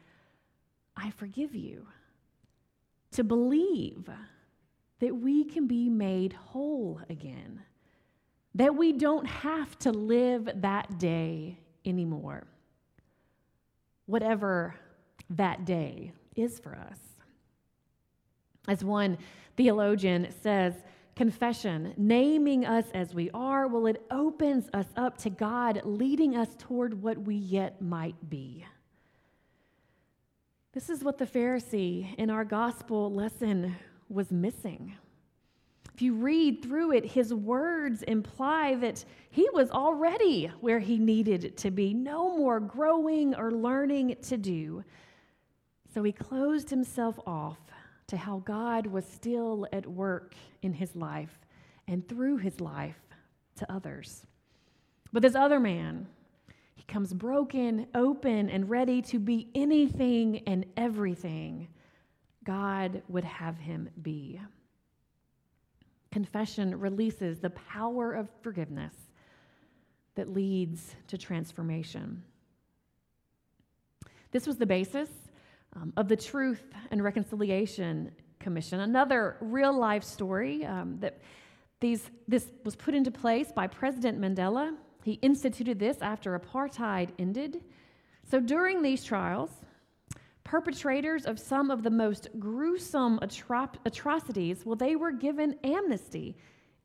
I 0.95 1.11
forgive 1.11 1.55
you. 1.55 1.87
To 3.11 3.23
believe 3.23 4.09
that 4.99 5.15
we 5.15 5.43
can 5.43 5.67
be 5.67 5.89
made 5.89 6.33
whole 6.33 6.99
again, 7.09 7.61
that 8.55 8.75
we 8.75 8.93
don't 8.93 9.25
have 9.25 9.77
to 9.79 9.91
live 9.91 10.49
that 10.55 10.97
day 10.97 11.59
anymore. 11.85 12.47
Whatever 14.05 14.75
that 15.31 15.65
day 15.65 16.11
is 16.35 16.59
for 16.59 16.75
us. 16.75 16.99
As 18.67 18.83
one 18.83 19.17
theologian 19.55 20.27
says, 20.41 20.73
confession, 21.15 21.93
naming 21.97 22.65
us 22.65 22.85
as 22.93 23.13
we 23.13 23.29
are, 23.33 23.67
well, 23.67 23.85
it 23.87 24.01
opens 24.11 24.69
us 24.73 24.87
up 24.97 25.17
to 25.19 25.29
God, 25.29 25.81
leading 25.85 26.35
us 26.35 26.49
toward 26.57 27.01
what 27.01 27.17
we 27.19 27.35
yet 27.35 27.81
might 27.81 28.29
be. 28.29 28.65
This 30.75 30.89
is 30.89 31.05
what 31.05 31.17
the 31.17 31.25
Pharisee 31.25 32.13
in 32.15 32.29
our 32.29 32.43
gospel 32.43 33.09
lesson 33.09 33.77
was 34.09 34.29
missing. 34.29 34.93
If 35.93 36.01
you 36.01 36.15
read 36.15 36.61
through 36.63 36.91
it, 36.91 37.05
his 37.05 37.33
words 37.33 38.03
imply 38.03 38.75
that 38.75 39.05
he 39.29 39.47
was 39.53 39.71
already 39.71 40.51
where 40.59 40.79
he 40.79 40.99
needed 40.99 41.55
to 41.59 41.71
be, 41.71 41.93
no 41.93 42.35
more 42.35 42.59
growing 42.59 43.33
or 43.35 43.51
learning 43.51 44.17
to 44.23 44.35
do. 44.35 44.83
So 45.93 46.03
he 46.03 46.11
closed 46.11 46.69
himself 46.69 47.17
off 47.25 47.59
to 48.07 48.17
how 48.17 48.39
God 48.39 48.85
was 48.85 49.05
still 49.05 49.65
at 49.71 49.87
work 49.87 50.35
in 50.61 50.73
his 50.73 50.93
life 50.93 51.39
and 51.87 52.05
through 52.05 52.35
his 52.35 52.59
life 52.59 52.99
to 53.55 53.71
others. 53.71 54.25
But 55.13 55.21
this 55.21 55.35
other 55.35 55.61
man, 55.61 56.07
he 56.75 56.83
comes 56.83 57.13
broken, 57.13 57.87
open, 57.95 58.49
and 58.49 58.69
ready 58.69 59.01
to 59.03 59.19
be 59.19 59.49
anything 59.55 60.43
and 60.45 60.65
everything 60.77 61.67
God 62.43 63.01
would 63.07 63.23
have 63.23 63.57
him 63.57 63.89
be. 64.01 64.39
Confession 66.11 66.79
releases 66.79 67.39
the 67.39 67.49
power 67.49 68.13
of 68.13 68.29
forgiveness 68.41 68.93
that 70.15 70.33
leads 70.33 70.95
to 71.07 71.17
transformation. 71.17 72.23
This 74.31 74.47
was 74.47 74.57
the 74.57 74.65
basis 74.65 75.09
um, 75.75 75.93
of 75.97 76.07
the 76.07 76.15
Truth 76.15 76.63
and 76.91 77.03
Reconciliation 77.03 78.11
Commission, 78.39 78.81
another 78.81 79.37
real 79.41 79.77
life 79.77 80.03
story 80.03 80.65
um, 80.65 80.97
that 80.99 81.19
these, 81.79 82.09
this 82.27 82.51
was 82.63 82.75
put 82.75 82.93
into 82.93 83.11
place 83.11 83.51
by 83.51 83.67
President 83.67 84.19
Mandela. 84.19 84.75
He 85.05 85.19
instituted 85.21 85.77
this 85.77 86.01
after 86.01 86.37
apartheid 86.37 87.09
ended. 87.19 87.63
So 88.27 88.39
during 88.39 88.81
these 88.81 89.03
trials, 89.03 89.51
perpetrators 90.43 91.25
of 91.27 91.37
some 91.37 91.69
of 91.69 91.83
the 91.83 91.91
most 91.91 92.27
gruesome 92.39 93.19
atro- 93.19 93.69
atrocities, 93.85 94.65
well, 94.65 94.75
they 94.75 94.95
were 94.95 95.11
given 95.11 95.59
amnesty 95.63 96.35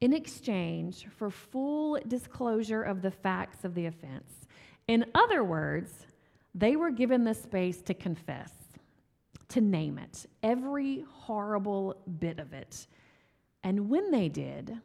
in 0.02 0.12
exchange 0.12 1.06
for 1.16 1.30
full 1.30 1.98
disclosure 2.08 2.82
of 2.82 3.00
the 3.00 3.10
facts 3.10 3.64
of 3.64 3.74
the 3.74 3.86
offense. 3.86 4.46
In 4.86 5.06
other 5.14 5.42
words, 5.42 6.04
they 6.54 6.76
were 6.76 6.90
given 6.90 7.24
the 7.24 7.32
space 7.32 7.80
to 7.80 7.94
confess 7.94 8.52
to 9.48 9.62
name 9.62 9.96
it, 9.96 10.26
every 10.42 11.06
horrible 11.10 11.96
bit 12.18 12.38
of 12.38 12.52
it. 12.52 12.86
And 13.64 13.88
when 13.88 14.10
they 14.10 14.28
did, 14.28 14.78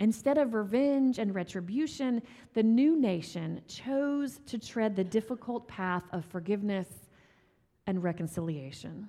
instead 0.00 0.38
of 0.38 0.54
revenge 0.54 1.18
and 1.18 1.34
retribution, 1.34 2.22
the 2.54 2.62
new 2.62 3.00
nation 3.00 3.60
chose 3.66 4.40
to 4.46 4.58
tread 4.58 4.94
the 4.94 5.04
difficult 5.04 5.66
path 5.68 6.04
of 6.12 6.24
forgiveness 6.24 6.88
and 7.86 8.02
reconciliation. 8.02 9.08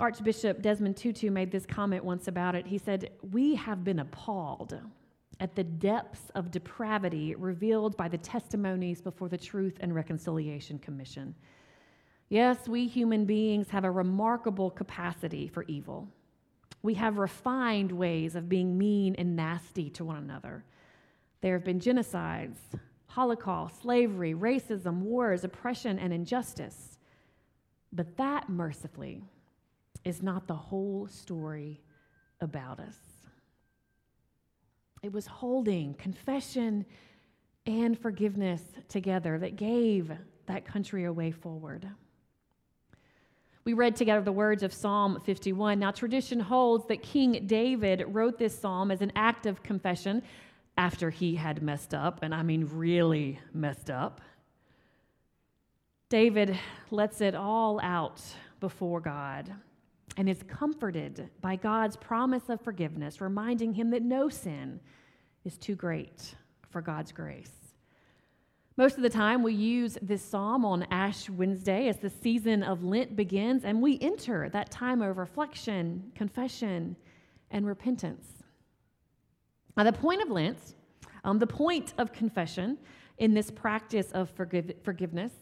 Archbishop 0.00 0.60
Desmond 0.60 0.96
Tutu 0.96 1.30
made 1.30 1.50
this 1.52 1.64
comment 1.64 2.04
once 2.04 2.26
about 2.26 2.54
it. 2.54 2.66
He 2.66 2.78
said, 2.78 3.10
We 3.32 3.54
have 3.54 3.84
been 3.84 4.00
appalled 4.00 4.78
at 5.40 5.54
the 5.54 5.64
depths 5.64 6.30
of 6.34 6.50
depravity 6.50 7.34
revealed 7.34 7.96
by 7.96 8.08
the 8.08 8.18
testimonies 8.18 9.00
before 9.00 9.28
the 9.28 9.38
Truth 9.38 9.78
and 9.80 9.94
Reconciliation 9.94 10.78
Commission. 10.78 11.34
Yes, 12.28 12.68
we 12.68 12.86
human 12.86 13.24
beings 13.24 13.68
have 13.70 13.84
a 13.84 13.90
remarkable 13.90 14.70
capacity 14.70 15.46
for 15.46 15.62
evil. 15.64 16.08
We 16.84 16.92
have 16.94 17.16
refined 17.16 17.92
ways 17.92 18.34
of 18.34 18.50
being 18.50 18.76
mean 18.76 19.14
and 19.14 19.34
nasty 19.34 19.88
to 19.88 20.04
one 20.04 20.18
another. 20.18 20.66
There 21.40 21.54
have 21.54 21.64
been 21.64 21.80
genocides, 21.80 22.58
Holocaust, 23.06 23.80
slavery, 23.80 24.34
racism, 24.34 24.98
wars, 24.98 25.44
oppression, 25.44 25.98
and 25.98 26.12
injustice. 26.12 26.98
But 27.90 28.18
that, 28.18 28.50
mercifully, 28.50 29.24
is 30.04 30.22
not 30.22 30.46
the 30.46 30.56
whole 30.56 31.06
story 31.06 31.80
about 32.42 32.80
us. 32.80 32.98
It 35.02 35.10
was 35.10 35.26
holding 35.26 35.94
confession 35.94 36.84
and 37.64 37.98
forgiveness 37.98 38.60
together 38.90 39.38
that 39.38 39.56
gave 39.56 40.12
that 40.44 40.66
country 40.66 41.04
a 41.04 41.12
way 41.14 41.30
forward. 41.30 41.88
We 43.64 43.72
read 43.72 43.96
together 43.96 44.20
the 44.20 44.32
words 44.32 44.62
of 44.62 44.74
Psalm 44.74 45.20
51. 45.24 45.78
Now, 45.78 45.90
tradition 45.90 46.38
holds 46.38 46.86
that 46.88 47.02
King 47.02 47.46
David 47.46 48.04
wrote 48.08 48.38
this 48.38 48.58
psalm 48.58 48.90
as 48.90 49.00
an 49.00 49.10
act 49.16 49.46
of 49.46 49.62
confession 49.62 50.22
after 50.76 51.08
he 51.08 51.34
had 51.36 51.62
messed 51.62 51.94
up, 51.94 52.18
and 52.22 52.34
I 52.34 52.42
mean 52.42 52.68
really 52.70 53.38
messed 53.54 53.88
up. 53.88 54.20
David 56.10 56.58
lets 56.90 57.22
it 57.22 57.34
all 57.34 57.80
out 57.80 58.20
before 58.60 59.00
God 59.00 59.50
and 60.18 60.28
is 60.28 60.42
comforted 60.42 61.30
by 61.40 61.56
God's 61.56 61.96
promise 61.96 62.50
of 62.50 62.60
forgiveness, 62.60 63.20
reminding 63.20 63.72
him 63.72 63.90
that 63.90 64.02
no 64.02 64.28
sin 64.28 64.78
is 65.44 65.56
too 65.56 65.74
great 65.74 66.34
for 66.70 66.82
God's 66.82 67.12
grace. 67.12 67.63
Most 68.76 68.96
of 68.96 69.02
the 69.02 69.10
time, 69.10 69.44
we 69.44 69.54
use 69.54 69.96
this 70.02 70.20
psalm 70.20 70.64
on 70.64 70.84
Ash 70.90 71.30
Wednesday 71.30 71.86
as 71.86 71.98
the 71.98 72.10
season 72.10 72.64
of 72.64 72.82
Lent 72.82 73.14
begins, 73.14 73.64
and 73.64 73.80
we 73.80 74.00
enter 74.00 74.48
that 74.48 74.72
time 74.72 75.00
of 75.00 75.16
reflection, 75.16 76.10
confession, 76.16 76.96
and 77.52 77.64
repentance. 77.64 78.26
Now, 79.76 79.84
the 79.84 79.92
point 79.92 80.22
of 80.22 80.30
Lent, 80.30 80.74
um, 81.22 81.38
the 81.38 81.46
point 81.46 81.94
of 81.98 82.12
confession 82.12 82.76
in 83.18 83.32
this 83.32 83.48
practice 83.48 84.10
of 84.10 84.28
forgive- 84.30 84.74
forgiveness, 84.82 85.32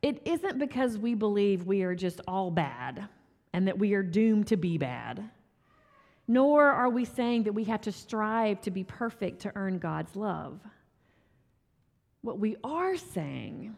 it 0.00 0.22
isn't 0.24 0.58
because 0.58 0.98
we 0.98 1.14
believe 1.14 1.64
we 1.64 1.82
are 1.82 1.96
just 1.96 2.20
all 2.28 2.52
bad 2.52 3.08
and 3.52 3.66
that 3.66 3.76
we 3.76 3.94
are 3.94 4.04
doomed 4.04 4.46
to 4.46 4.56
be 4.56 4.78
bad. 4.78 5.28
Nor 6.28 6.66
are 6.66 6.90
we 6.90 7.04
saying 7.04 7.42
that 7.42 7.52
we 7.52 7.64
have 7.64 7.80
to 7.80 7.90
strive 7.90 8.60
to 8.60 8.70
be 8.70 8.84
perfect 8.84 9.40
to 9.40 9.52
earn 9.56 9.78
God's 9.78 10.14
love. 10.14 10.60
What 12.22 12.38
we 12.38 12.56
are 12.64 12.96
saying 12.96 13.76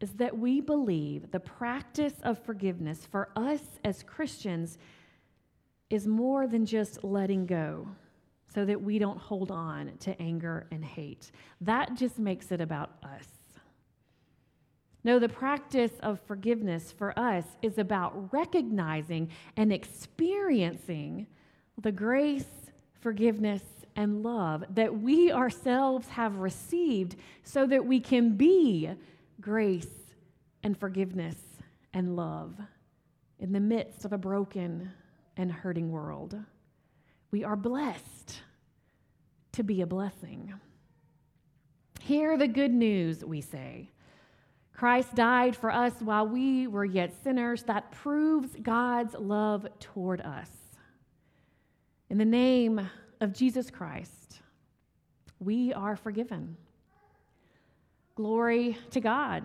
is 0.00 0.12
that 0.12 0.38
we 0.38 0.60
believe 0.60 1.30
the 1.30 1.40
practice 1.40 2.14
of 2.22 2.38
forgiveness 2.38 3.06
for 3.10 3.30
us 3.36 3.60
as 3.84 4.02
Christians 4.02 4.78
is 5.90 6.06
more 6.06 6.46
than 6.46 6.64
just 6.66 7.02
letting 7.02 7.46
go 7.46 7.88
so 8.54 8.64
that 8.64 8.80
we 8.80 8.98
don't 8.98 9.18
hold 9.18 9.50
on 9.50 9.92
to 10.00 10.20
anger 10.20 10.66
and 10.70 10.84
hate. 10.84 11.30
That 11.60 11.94
just 11.96 12.18
makes 12.18 12.52
it 12.52 12.60
about 12.60 12.92
us. 13.02 13.26
No, 15.04 15.18
the 15.18 15.28
practice 15.28 15.92
of 16.00 16.20
forgiveness 16.20 16.92
for 16.92 17.18
us 17.18 17.44
is 17.62 17.78
about 17.78 18.32
recognizing 18.32 19.30
and 19.56 19.72
experiencing 19.72 21.26
the 21.80 21.92
grace, 21.92 22.70
forgiveness, 23.00 23.62
and 23.98 24.22
love 24.22 24.62
that 24.70 25.00
we 25.00 25.32
ourselves 25.32 26.06
have 26.06 26.36
received 26.36 27.16
so 27.42 27.66
that 27.66 27.84
we 27.84 27.98
can 27.98 28.36
be 28.36 28.88
grace 29.40 30.14
and 30.62 30.78
forgiveness 30.78 31.34
and 31.92 32.14
love 32.14 32.54
in 33.40 33.52
the 33.52 33.58
midst 33.58 34.04
of 34.04 34.12
a 34.12 34.18
broken 34.18 34.88
and 35.36 35.50
hurting 35.50 35.90
world. 35.90 36.36
We 37.32 37.42
are 37.42 37.56
blessed 37.56 38.40
to 39.52 39.64
be 39.64 39.82
a 39.82 39.86
blessing. 39.86 40.54
Hear 42.00 42.38
the 42.38 42.46
good 42.46 42.72
news, 42.72 43.24
we 43.24 43.40
say. 43.40 43.90
Christ 44.72 45.16
died 45.16 45.56
for 45.56 45.72
us 45.72 45.94
while 45.98 46.28
we 46.28 46.68
were 46.68 46.84
yet 46.84 47.12
sinners. 47.24 47.64
That 47.64 47.90
proves 47.90 48.50
God's 48.62 49.14
love 49.14 49.66
toward 49.80 50.20
us. 50.20 50.50
In 52.08 52.16
the 52.16 52.24
name 52.24 52.88
of 53.20 53.32
Jesus 53.32 53.70
Christ, 53.70 54.40
we 55.40 55.72
are 55.72 55.96
forgiven. 55.96 56.56
Glory 58.14 58.76
to 58.90 59.00
God. 59.00 59.44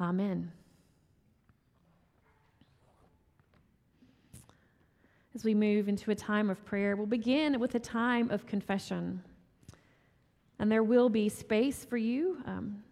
Amen. 0.00 0.50
As 5.34 5.44
we 5.44 5.54
move 5.54 5.88
into 5.88 6.10
a 6.10 6.14
time 6.14 6.50
of 6.50 6.64
prayer, 6.64 6.96
we'll 6.96 7.06
begin 7.06 7.60
with 7.60 7.74
a 7.74 7.78
time 7.78 8.30
of 8.30 8.46
confession. 8.46 9.22
And 10.58 10.70
there 10.70 10.82
will 10.82 11.08
be 11.08 11.28
space 11.28 11.84
for 11.84 11.96
you 11.96 12.38
um, 12.46 12.82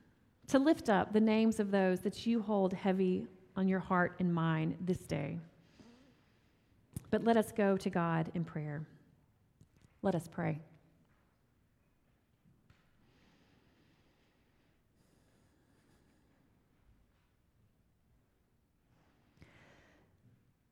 to 0.49 0.59
lift 0.59 0.89
up 0.89 1.13
the 1.13 1.21
names 1.21 1.61
of 1.61 1.71
those 1.71 2.01
that 2.01 2.27
you 2.27 2.41
hold 2.41 2.73
heavy 2.73 3.27
on 3.57 3.69
your 3.69 3.81
heart 3.81 4.15
and 4.19 4.33
mind 4.33 4.77
this 4.81 4.99
day. 4.99 5.39
But 7.11 7.25
let 7.25 7.37
us 7.37 7.53
go 7.53 7.77
to 7.77 7.91
God 7.91 8.31
in 8.35 8.45
prayer. 8.45 8.87
Let 10.03 10.15
us 10.15 10.29
pray. 10.29 10.61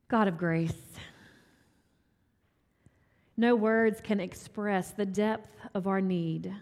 God 0.09 0.29
of 0.29 0.37
grace, 0.37 0.73
no 3.35 3.55
words 3.55 3.99
can 3.99 4.21
express 4.21 4.91
the 4.91 5.05
depth 5.05 5.49
of 5.73 5.85
our 5.85 5.99
need 5.99 6.53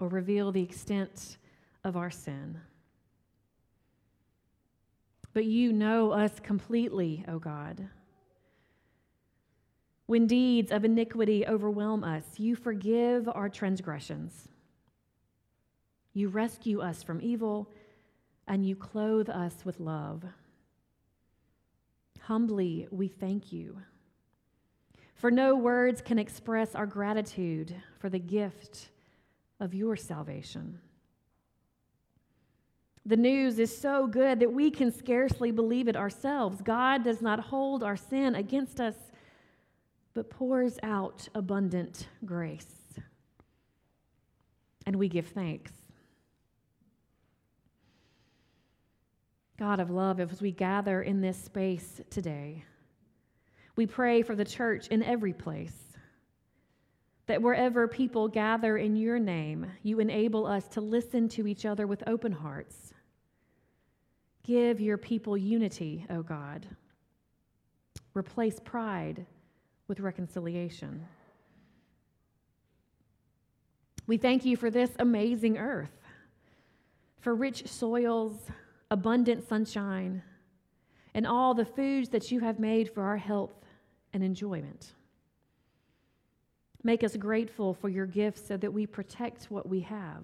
or 0.00 0.08
reveal 0.08 0.50
the 0.50 0.62
extent 0.62 1.36
of 1.84 1.94
our 1.94 2.10
sin. 2.10 2.58
But 5.32 5.44
you 5.44 5.72
know 5.72 6.10
us 6.10 6.40
completely, 6.40 7.24
O 7.28 7.38
God. 7.38 7.88
When 10.06 10.26
deeds 10.26 10.72
of 10.72 10.84
iniquity 10.84 11.46
overwhelm 11.46 12.02
us, 12.02 12.24
you 12.38 12.56
forgive 12.56 13.28
our 13.28 13.48
transgressions. 13.48 14.48
You 16.14 16.28
rescue 16.28 16.80
us 16.80 17.02
from 17.02 17.20
evil, 17.20 17.70
and 18.46 18.64
you 18.64 18.74
clothe 18.74 19.28
us 19.28 19.64
with 19.64 19.78
love. 19.78 20.24
Humbly, 22.20 22.88
we 22.90 23.08
thank 23.08 23.52
you. 23.52 23.78
For 25.14 25.30
no 25.30 25.54
words 25.54 26.00
can 26.00 26.18
express 26.18 26.74
our 26.74 26.86
gratitude 26.86 27.74
for 27.98 28.08
the 28.08 28.18
gift 28.18 28.88
of 29.60 29.74
your 29.74 29.96
salvation. 29.96 30.78
The 33.08 33.16
news 33.16 33.58
is 33.58 33.74
so 33.74 34.06
good 34.06 34.38
that 34.40 34.52
we 34.52 34.70
can 34.70 34.92
scarcely 34.92 35.50
believe 35.50 35.88
it 35.88 35.96
ourselves. 35.96 36.60
God 36.60 37.02
does 37.02 37.22
not 37.22 37.40
hold 37.40 37.82
our 37.82 37.96
sin 37.96 38.34
against 38.34 38.82
us, 38.82 38.96
but 40.12 40.28
pours 40.28 40.78
out 40.82 41.26
abundant 41.34 42.06
grace. 42.26 42.66
And 44.84 44.96
we 44.96 45.08
give 45.08 45.28
thanks. 45.28 45.72
God 49.58 49.80
of 49.80 49.88
love, 49.88 50.20
as 50.20 50.42
we 50.42 50.52
gather 50.52 51.00
in 51.00 51.22
this 51.22 51.42
space 51.42 52.02
today, 52.10 52.62
we 53.74 53.86
pray 53.86 54.20
for 54.20 54.36
the 54.36 54.44
church 54.44 54.86
in 54.88 55.02
every 55.02 55.32
place. 55.32 55.96
That 57.24 57.40
wherever 57.40 57.88
people 57.88 58.28
gather 58.28 58.76
in 58.76 58.96
your 58.96 59.18
name, 59.18 59.66
you 59.82 59.98
enable 59.98 60.46
us 60.46 60.68
to 60.68 60.82
listen 60.82 61.30
to 61.30 61.46
each 61.46 61.64
other 61.64 61.86
with 61.86 62.06
open 62.06 62.32
hearts 62.32 62.92
Give 64.48 64.80
your 64.80 64.96
people 64.96 65.36
unity, 65.36 66.06
O 66.08 66.22
God. 66.22 66.66
Replace 68.14 68.58
pride 68.58 69.26
with 69.88 70.00
reconciliation. 70.00 71.06
We 74.06 74.16
thank 74.16 74.46
you 74.46 74.56
for 74.56 74.70
this 74.70 74.88
amazing 74.98 75.58
earth, 75.58 76.00
for 77.20 77.34
rich 77.34 77.68
soils, 77.68 78.36
abundant 78.90 79.46
sunshine, 79.46 80.22
and 81.12 81.26
all 81.26 81.52
the 81.52 81.66
foods 81.66 82.08
that 82.08 82.32
you 82.32 82.40
have 82.40 82.58
made 82.58 82.90
for 82.94 83.02
our 83.02 83.18
health 83.18 83.66
and 84.14 84.24
enjoyment. 84.24 84.94
Make 86.82 87.04
us 87.04 87.18
grateful 87.18 87.74
for 87.74 87.90
your 87.90 88.06
gifts 88.06 88.48
so 88.48 88.56
that 88.56 88.72
we 88.72 88.86
protect 88.86 89.50
what 89.50 89.68
we 89.68 89.80
have. 89.80 90.22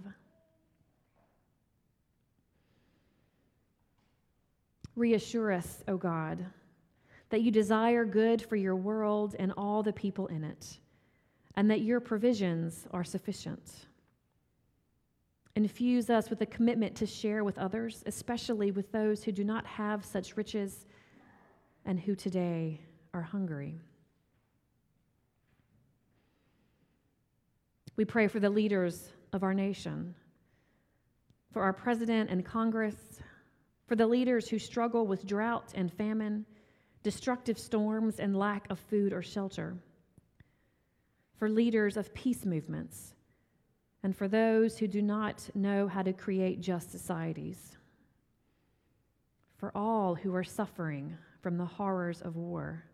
Reassure 4.96 5.52
us, 5.52 5.82
O 5.88 5.96
God, 5.96 6.44
that 7.30 7.42
you 7.42 7.50
desire 7.50 8.04
good 8.04 8.40
for 8.42 8.56
your 8.56 8.76
world 8.76 9.34
and 9.38 9.52
all 9.56 9.82
the 9.82 9.92
people 9.92 10.28
in 10.28 10.44
it, 10.44 10.78
and 11.56 11.70
that 11.70 11.80
your 11.80 12.00
provisions 12.00 12.86
are 12.92 13.04
sufficient. 13.04 13.86
Infuse 15.56 16.10
us 16.10 16.30
with 16.30 16.40
a 16.40 16.46
commitment 16.46 16.96
to 16.96 17.06
share 17.06 17.44
with 17.44 17.58
others, 17.58 18.02
especially 18.06 18.70
with 18.70 18.90
those 18.92 19.22
who 19.22 19.32
do 19.32 19.44
not 19.44 19.66
have 19.66 20.04
such 20.04 20.36
riches 20.36 20.86
and 21.84 21.98
who 22.00 22.14
today 22.14 22.80
are 23.12 23.22
hungry. 23.22 23.80
We 27.96 28.04
pray 28.04 28.26
for 28.26 28.40
the 28.40 28.50
leaders 28.50 29.12
of 29.32 29.44
our 29.44 29.54
nation, 29.54 30.14
for 31.52 31.62
our 31.62 31.72
president 31.72 32.30
and 32.30 32.44
Congress, 32.44 33.20
for 33.86 33.96
the 33.96 34.06
leaders 34.06 34.48
who 34.48 34.58
struggle 34.58 35.06
with 35.06 35.26
drought 35.26 35.72
and 35.74 35.92
famine, 35.92 36.46
destructive 37.02 37.58
storms, 37.58 38.18
and 38.18 38.36
lack 38.36 38.68
of 38.70 38.78
food 38.78 39.12
or 39.12 39.22
shelter, 39.22 39.76
for 41.38 41.48
leaders 41.48 41.96
of 41.96 42.14
peace 42.14 42.44
movements, 42.44 43.14
and 44.02 44.16
for 44.16 44.28
those 44.28 44.78
who 44.78 44.86
do 44.86 45.02
not 45.02 45.48
know 45.54 45.86
how 45.86 46.02
to 46.02 46.12
create 46.12 46.60
just 46.60 46.90
societies, 46.90 47.76
for 49.56 49.70
all 49.74 50.14
who 50.14 50.34
are 50.34 50.44
suffering 50.44 51.16
from 51.42 51.58
the 51.58 51.64
horrors 51.64 52.22
of 52.22 52.36
war, 52.36 52.84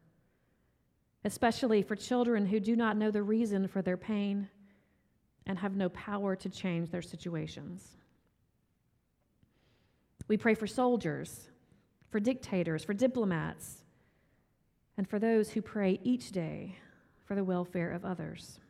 especially 1.24 1.82
for 1.82 1.94
children 1.94 2.46
who 2.46 2.58
do 2.58 2.74
not 2.74 2.96
know 2.96 3.10
the 3.10 3.22
reason 3.22 3.68
for 3.68 3.82
their 3.82 3.96
pain 3.96 4.48
and 5.46 5.58
have 5.58 5.76
no 5.76 5.88
power 5.90 6.34
to 6.34 6.48
change 6.48 6.90
their 6.90 7.02
situations. 7.02 7.96
We 10.30 10.36
pray 10.36 10.54
for 10.54 10.68
soldiers, 10.68 11.48
for 12.08 12.20
dictators, 12.20 12.84
for 12.84 12.94
diplomats, 12.94 13.82
and 14.96 15.08
for 15.08 15.18
those 15.18 15.50
who 15.50 15.60
pray 15.60 15.98
each 16.04 16.30
day 16.30 16.76
for 17.24 17.34
the 17.34 17.42
welfare 17.42 17.90
of 17.90 18.04
others. 18.04 18.60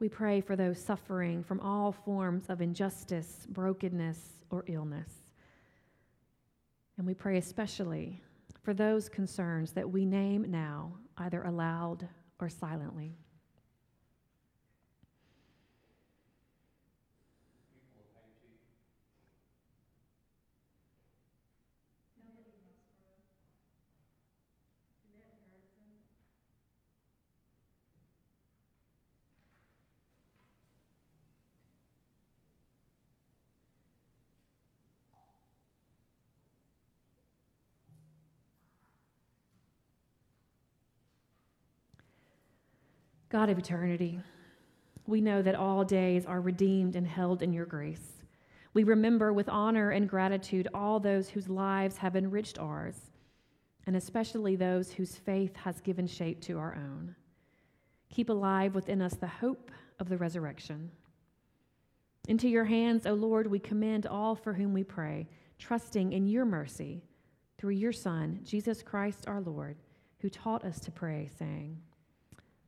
We 0.00 0.10
pray 0.10 0.42
for 0.42 0.54
those 0.54 0.78
suffering 0.78 1.42
from 1.42 1.60
all 1.60 1.92
forms 1.92 2.50
of 2.50 2.60
injustice, 2.60 3.46
brokenness, 3.48 4.18
or 4.50 4.62
illness. 4.66 5.10
And 6.98 7.06
we 7.06 7.14
pray 7.14 7.38
especially 7.38 8.22
for 8.62 8.74
those 8.74 9.08
concerns 9.08 9.72
that 9.72 9.90
we 9.90 10.04
name 10.04 10.44
now, 10.50 10.92
either 11.16 11.42
aloud 11.42 12.06
or 12.38 12.50
silently. 12.50 13.16
God 43.36 43.50
of 43.50 43.58
eternity, 43.58 44.18
we 45.06 45.20
know 45.20 45.42
that 45.42 45.54
all 45.54 45.84
days 45.84 46.24
are 46.24 46.40
redeemed 46.40 46.96
and 46.96 47.06
held 47.06 47.42
in 47.42 47.52
your 47.52 47.66
grace. 47.66 48.22
We 48.72 48.82
remember 48.82 49.30
with 49.30 49.50
honor 49.50 49.90
and 49.90 50.08
gratitude 50.08 50.68
all 50.72 50.98
those 50.98 51.28
whose 51.28 51.46
lives 51.46 51.98
have 51.98 52.16
enriched 52.16 52.58
ours, 52.58 52.96
and 53.86 53.94
especially 53.94 54.56
those 54.56 54.90
whose 54.90 55.16
faith 55.16 55.54
has 55.56 55.82
given 55.82 56.06
shape 56.06 56.40
to 56.44 56.58
our 56.58 56.76
own. 56.76 57.14
Keep 58.08 58.30
alive 58.30 58.74
within 58.74 59.02
us 59.02 59.16
the 59.16 59.26
hope 59.26 59.70
of 60.00 60.08
the 60.08 60.16
resurrection. 60.16 60.90
Into 62.28 62.48
your 62.48 62.64
hands, 62.64 63.04
O 63.04 63.12
Lord, 63.12 63.48
we 63.48 63.58
commend 63.58 64.06
all 64.06 64.34
for 64.34 64.54
whom 64.54 64.72
we 64.72 64.82
pray, 64.82 65.28
trusting 65.58 66.14
in 66.14 66.26
your 66.26 66.46
mercy 66.46 67.02
through 67.58 67.74
your 67.74 67.92
Son, 67.92 68.40
Jesus 68.44 68.82
Christ 68.82 69.28
our 69.28 69.42
Lord, 69.42 69.76
who 70.20 70.30
taught 70.30 70.64
us 70.64 70.80
to 70.80 70.90
pray, 70.90 71.28
saying, 71.38 71.76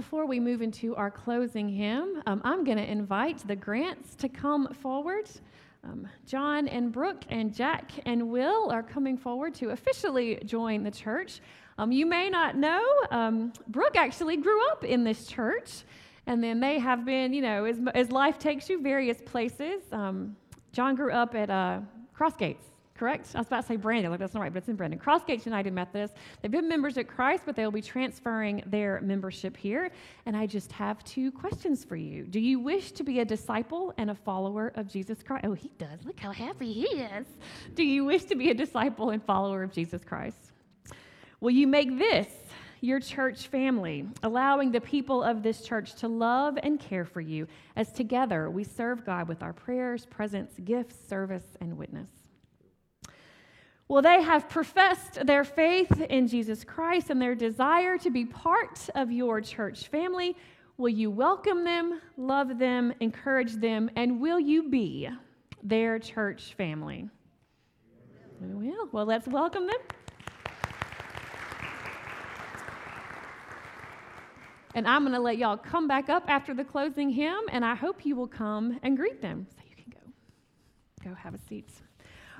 Before 0.00 0.24
we 0.24 0.40
move 0.40 0.62
into 0.62 0.96
our 0.96 1.10
closing 1.10 1.68
hymn, 1.68 2.22
um, 2.26 2.40
I'm 2.42 2.64
going 2.64 2.78
to 2.78 2.90
invite 2.90 3.46
the 3.46 3.54
Grants 3.54 4.14
to 4.14 4.30
come 4.30 4.72
forward. 4.72 5.28
Um, 5.84 6.08
John 6.24 6.68
and 6.68 6.90
Brooke 6.90 7.24
and 7.28 7.54
Jack 7.54 7.92
and 8.06 8.30
Will 8.30 8.70
are 8.70 8.82
coming 8.82 9.18
forward 9.18 9.54
to 9.56 9.72
officially 9.72 10.40
join 10.46 10.84
the 10.84 10.90
church. 10.90 11.42
Um, 11.76 11.92
you 11.92 12.06
may 12.06 12.30
not 12.30 12.56
know, 12.56 12.82
um, 13.10 13.52
Brooke 13.68 13.94
actually 13.94 14.38
grew 14.38 14.66
up 14.70 14.84
in 14.84 15.04
this 15.04 15.26
church, 15.26 15.82
and 16.26 16.42
then 16.42 16.60
they 16.60 16.78
have 16.78 17.04
been, 17.04 17.34
you 17.34 17.42
know, 17.42 17.66
as, 17.66 17.78
as 17.94 18.10
life 18.10 18.38
takes 18.38 18.70
you 18.70 18.80
various 18.80 19.20
places. 19.20 19.82
Um, 19.92 20.34
John 20.72 20.94
grew 20.94 21.12
up 21.12 21.34
at 21.34 21.50
uh, 21.50 21.80
Crossgates 22.18 22.69
correct? 23.00 23.32
I 23.34 23.38
was 23.38 23.46
about 23.46 23.62
to 23.62 23.66
say 23.66 23.76
Brandon, 23.76 24.10
like 24.10 24.20
that's 24.20 24.34
not 24.34 24.42
right, 24.42 24.52
but 24.52 24.58
it's 24.58 24.68
in 24.68 24.76
Brandon. 24.76 25.00
Crossgates 25.00 25.46
United 25.46 25.72
Methodist. 25.72 26.12
They've 26.42 26.50
been 26.50 26.68
members 26.68 26.98
at 26.98 27.08
Christ, 27.08 27.44
but 27.46 27.56
they'll 27.56 27.70
be 27.70 27.80
transferring 27.80 28.62
their 28.66 29.00
membership 29.00 29.56
here. 29.56 29.90
And 30.26 30.36
I 30.36 30.46
just 30.46 30.70
have 30.72 31.02
two 31.04 31.32
questions 31.32 31.82
for 31.82 31.96
you. 31.96 32.24
Do 32.26 32.38
you 32.38 32.60
wish 32.60 32.92
to 32.92 33.02
be 33.02 33.20
a 33.20 33.24
disciple 33.24 33.94
and 33.96 34.10
a 34.10 34.14
follower 34.14 34.72
of 34.74 34.86
Jesus 34.86 35.22
Christ? 35.22 35.46
Oh, 35.46 35.54
he 35.54 35.70
does. 35.78 36.04
Look 36.04 36.20
how 36.20 36.30
happy 36.30 36.74
he 36.74 36.82
is. 36.82 37.26
Do 37.74 37.84
you 37.84 38.04
wish 38.04 38.24
to 38.24 38.34
be 38.34 38.50
a 38.50 38.54
disciple 38.54 39.08
and 39.10 39.24
follower 39.24 39.62
of 39.62 39.72
Jesus 39.72 40.04
Christ? 40.04 40.52
Will 41.40 41.52
you 41.52 41.66
make 41.66 41.98
this 41.98 42.28
your 42.82 43.00
church 43.00 43.48
family, 43.48 44.06
allowing 44.22 44.72
the 44.72 44.80
people 44.80 45.22
of 45.22 45.42
this 45.42 45.62
church 45.62 45.94
to 45.94 46.08
love 46.08 46.58
and 46.62 46.78
care 46.78 47.06
for 47.06 47.22
you 47.22 47.46
as 47.76 47.92
together 47.92 48.50
we 48.50 48.62
serve 48.62 49.06
God 49.06 49.26
with 49.26 49.42
our 49.42 49.54
prayers, 49.54 50.04
presence, 50.04 50.52
gifts, 50.64 50.96
service, 51.08 51.56
and 51.62 51.78
witness? 51.78 52.19
Well, 53.90 54.02
they 54.02 54.22
have 54.22 54.48
professed 54.48 55.26
their 55.26 55.42
faith 55.42 56.00
in 56.00 56.28
Jesus 56.28 56.62
Christ 56.62 57.10
and 57.10 57.20
their 57.20 57.34
desire 57.34 57.98
to 57.98 58.08
be 58.08 58.24
part 58.24 58.88
of 58.94 59.10
your 59.10 59.40
church 59.40 59.88
family. 59.88 60.36
Will 60.76 60.90
you 60.90 61.10
welcome 61.10 61.64
them, 61.64 62.00
love 62.16 62.56
them, 62.56 62.94
encourage 63.00 63.54
them, 63.54 63.90
and 63.96 64.20
will 64.20 64.38
you 64.38 64.68
be 64.68 65.08
their 65.64 65.98
church 65.98 66.54
family? 66.56 67.08
We 68.40 68.54
will. 68.54 68.88
Well, 68.92 69.06
let's 69.06 69.26
welcome 69.26 69.66
them. 69.66 69.78
And 74.76 74.86
I'm 74.86 75.02
going 75.02 75.14
to 75.14 75.20
let 75.20 75.36
y'all 75.36 75.56
come 75.56 75.88
back 75.88 76.08
up 76.08 76.26
after 76.28 76.54
the 76.54 76.62
closing 76.62 77.10
hymn, 77.10 77.40
and 77.50 77.64
I 77.64 77.74
hope 77.74 78.06
you 78.06 78.14
will 78.14 78.28
come 78.28 78.78
and 78.84 78.96
greet 78.96 79.20
them. 79.20 79.48
So 79.50 79.62
you 79.68 79.74
can 79.74 79.92
go. 79.92 81.08
Go 81.10 81.16
have 81.16 81.34
a 81.34 81.38
seat. 81.38 81.72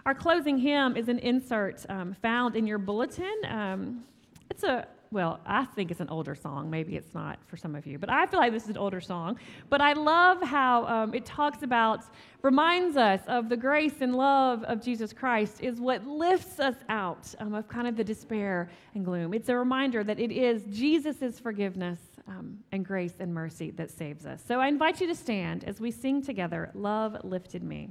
Our 0.07 0.15
closing 0.15 0.59
hymn 0.59 0.97
is 0.97 1.09
an 1.09 1.19
insert 1.19 1.85
um, 1.89 2.15
found 2.23 2.57
in 2.57 2.67
your 2.67 2.79
bulletin. 2.79 3.35
Um, 3.49 4.05
it's 4.51 4.63
a 4.63 4.87
well, 5.13 5.41
I 5.45 5.65
think 5.65 5.91
it's 5.91 6.01
an 6.01 6.09
older 6.09 6.37
song. 6.37 6.71
Maybe 6.71 6.95
it's 6.95 7.15
not 7.15 7.41
for 7.47 7.57
some 7.57 7.75
of 7.75 7.85
you, 7.85 7.99
but 7.99 8.11
I 8.11 8.27
feel 8.27 8.39
like 8.39 8.53
this 8.53 8.65
is 8.65 8.71
an 8.71 8.79
older 8.79 9.01
song. 9.01 9.39
But 9.69 9.81
I 9.81 9.93
love 9.93 10.41
how 10.41 10.87
um, 10.87 11.15
it 11.15 11.25
talks 11.27 11.65
about, 11.65 12.05
reminds 12.43 12.97
us 12.97 13.21
of 13.27 13.49
the 13.49 13.57
grace 13.57 14.03
and 14.03 14.15
love 14.15 14.63
of 14.65 14.81
Jesus 14.81 15.13
Christ 15.13 15.61
is 15.63 15.81
what 15.81 16.07
lifts 16.07 16.61
us 16.61 16.77
out 16.89 17.35
um, 17.41 17.55
of 17.55 17.67
kind 17.67 17.89
of 17.89 17.97
the 17.97 18.05
despair 18.05 18.71
and 18.95 19.05
gloom. 19.05 19.35
It's 19.35 19.49
a 19.49 19.57
reminder 19.57 20.05
that 20.05 20.21
it 20.21 20.31
is 20.31 20.63
Jesus' 20.71 21.41
forgiveness 21.41 21.99
um, 22.29 22.59
and 22.71 22.85
grace 22.85 23.15
and 23.19 23.35
mercy 23.35 23.73
that 23.73 23.91
saves 23.91 24.27
us. 24.27 24.41
So 24.47 24.61
I 24.61 24.69
invite 24.69 25.01
you 25.01 25.09
to 25.09 25.15
stand 25.17 25.65
as 25.65 25.81
we 25.81 25.91
sing 25.91 26.23
together, 26.23 26.71
Love 26.75 27.17
Lifted 27.25 27.65
Me. 27.65 27.91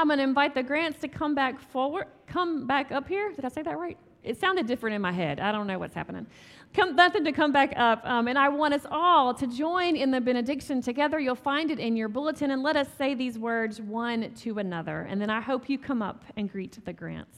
I'm 0.00 0.06
going 0.06 0.16
to 0.16 0.24
invite 0.24 0.54
the 0.54 0.62
Grants 0.62 0.98
to 1.00 1.08
come 1.08 1.34
back 1.34 1.60
forward, 1.60 2.06
come 2.26 2.66
back 2.66 2.90
up 2.90 3.06
here. 3.06 3.32
Did 3.32 3.44
I 3.44 3.48
say 3.48 3.60
that 3.60 3.78
right? 3.78 3.98
It 4.22 4.40
sounded 4.40 4.66
different 4.66 4.96
in 4.96 5.02
my 5.02 5.12
head. 5.12 5.40
I 5.40 5.52
don't 5.52 5.66
know 5.66 5.78
what's 5.78 5.94
happening. 5.94 6.26
Come, 6.72 6.96
nothing 6.96 7.22
to 7.24 7.32
come 7.32 7.52
back 7.52 7.74
up. 7.76 8.00
Um, 8.04 8.26
and 8.26 8.38
I 8.38 8.48
want 8.48 8.72
us 8.72 8.86
all 8.90 9.34
to 9.34 9.46
join 9.46 9.96
in 9.96 10.10
the 10.10 10.20
benediction 10.20 10.80
together. 10.80 11.20
You'll 11.20 11.34
find 11.34 11.70
it 11.70 11.78
in 11.78 11.98
your 11.98 12.08
bulletin. 12.08 12.50
And 12.50 12.62
let 12.62 12.76
us 12.76 12.88
say 12.96 13.14
these 13.14 13.38
words 13.38 13.78
one 13.78 14.32
to 14.36 14.58
another. 14.58 15.02
And 15.02 15.20
then 15.20 15.28
I 15.28 15.42
hope 15.42 15.68
you 15.68 15.78
come 15.78 16.00
up 16.00 16.24
and 16.34 16.50
greet 16.50 16.82
the 16.82 16.94
Grants. 16.94 17.36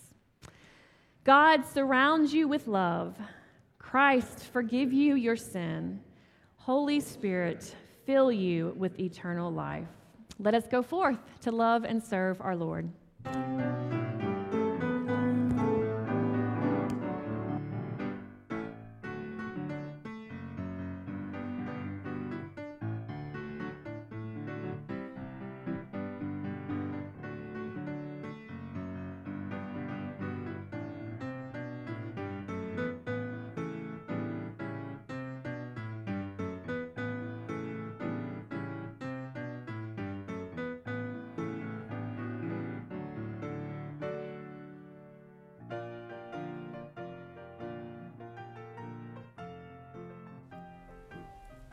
God 1.24 1.64
surrounds 1.66 2.32
you 2.32 2.46
with 2.46 2.68
love 2.68 3.18
Christ 3.80 4.44
forgive 4.52 4.92
you 4.92 5.16
your 5.16 5.36
sin. 5.36 6.00
Holy 6.56 7.00
Spirit, 7.00 7.74
fill 8.06 8.30
you 8.30 8.72
with 8.76 9.00
eternal 9.00 9.50
life. 9.52 9.88
Let 10.38 10.54
us 10.54 10.66
go 10.66 10.82
forth 10.82 11.18
to 11.42 11.52
love 11.52 11.84
and 11.84 12.02
serve 12.02 12.40
our 12.40 12.56
Lord. 12.56 12.90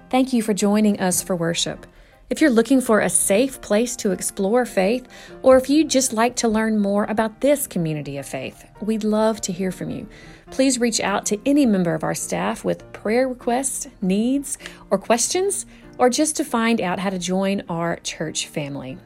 Thank 0.09 0.33
you 0.33 0.41
for 0.41 0.55
joining 0.55 0.99
us 0.99 1.21
for 1.21 1.35
worship. 1.35 1.85
If 2.31 2.41
you're 2.41 2.49
looking 2.49 2.81
for 2.81 2.99
a 2.99 3.11
safe 3.11 3.61
place 3.61 3.95
to 3.97 4.11
explore 4.11 4.65
faith, 4.65 5.07
or 5.43 5.55
if 5.55 5.69
you'd 5.69 5.89
just 5.89 6.13
like 6.13 6.35
to 6.37 6.47
learn 6.47 6.79
more 6.79 7.03
about 7.05 7.41
this 7.41 7.67
community 7.67 8.17
of 8.17 8.25
faith, 8.25 8.65
we'd 8.81 9.03
love 9.03 9.39
to 9.41 9.51
hear 9.51 9.71
from 9.71 9.91
you. 9.91 10.07
Please 10.49 10.79
reach 10.79 10.99
out 10.99 11.27
to 11.27 11.39
any 11.45 11.67
member 11.67 11.93
of 11.93 12.03
our 12.03 12.15
staff 12.15 12.65
with 12.65 12.91
prayer 12.91 13.29
requests, 13.29 13.87
needs, 14.01 14.57
or 14.89 14.97
questions, 14.97 15.67
or 15.99 16.09
just 16.09 16.35
to 16.37 16.43
find 16.43 16.81
out 16.81 16.97
how 16.97 17.11
to 17.11 17.19
join 17.19 17.61
our 17.69 17.97
church 17.97 18.47
family. 18.47 18.97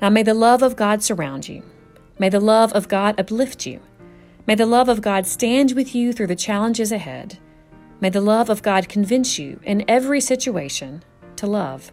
Now, 0.00 0.08
may 0.10 0.22
the 0.22 0.34
love 0.34 0.62
of 0.62 0.76
God 0.76 1.02
surround 1.02 1.48
you. 1.48 1.64
May 2.16 2.28
the 2.28 2.38
love 2.38 2.72
of 2.74 2.86
God 2.86 3.18
uplift 3.18 3.66
you. 3.66 3.80
May 4.46 4.54
the 4.54 4.66
love 4.66 4.88
of 4.88 5.02
God 5.02 5.26
stand 5.26 5.72
with 5.72 5.96
you 5.96 6.12
through 6.12 6.28
the 6.28 6.36
challenges 6.36 6.92
ahead. 6.92 7.38
May 8.00 8.08
the 8.08 8.20
love 8.22 8.48
of 8.48 8.62
God 8.62 8.88
convince 8.88 9.38
you 9.38 9.60
in 9.62 9.84
every 9.86 10.20
situation 10.20 11.02
to 11.36 11.46
love. 11.46 11.92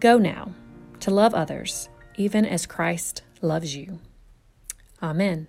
Go 0.00 0.18
now 0.18 0.52
to 1.00 1.12
love 1.12 1.32
others, 1.32 1.88
even 2.16 2.44
as 2.44 2.66
Christ 2.66 3.22
loves 3.40 3.76
you. 3.76 4.00
Amen. 5.00 5.46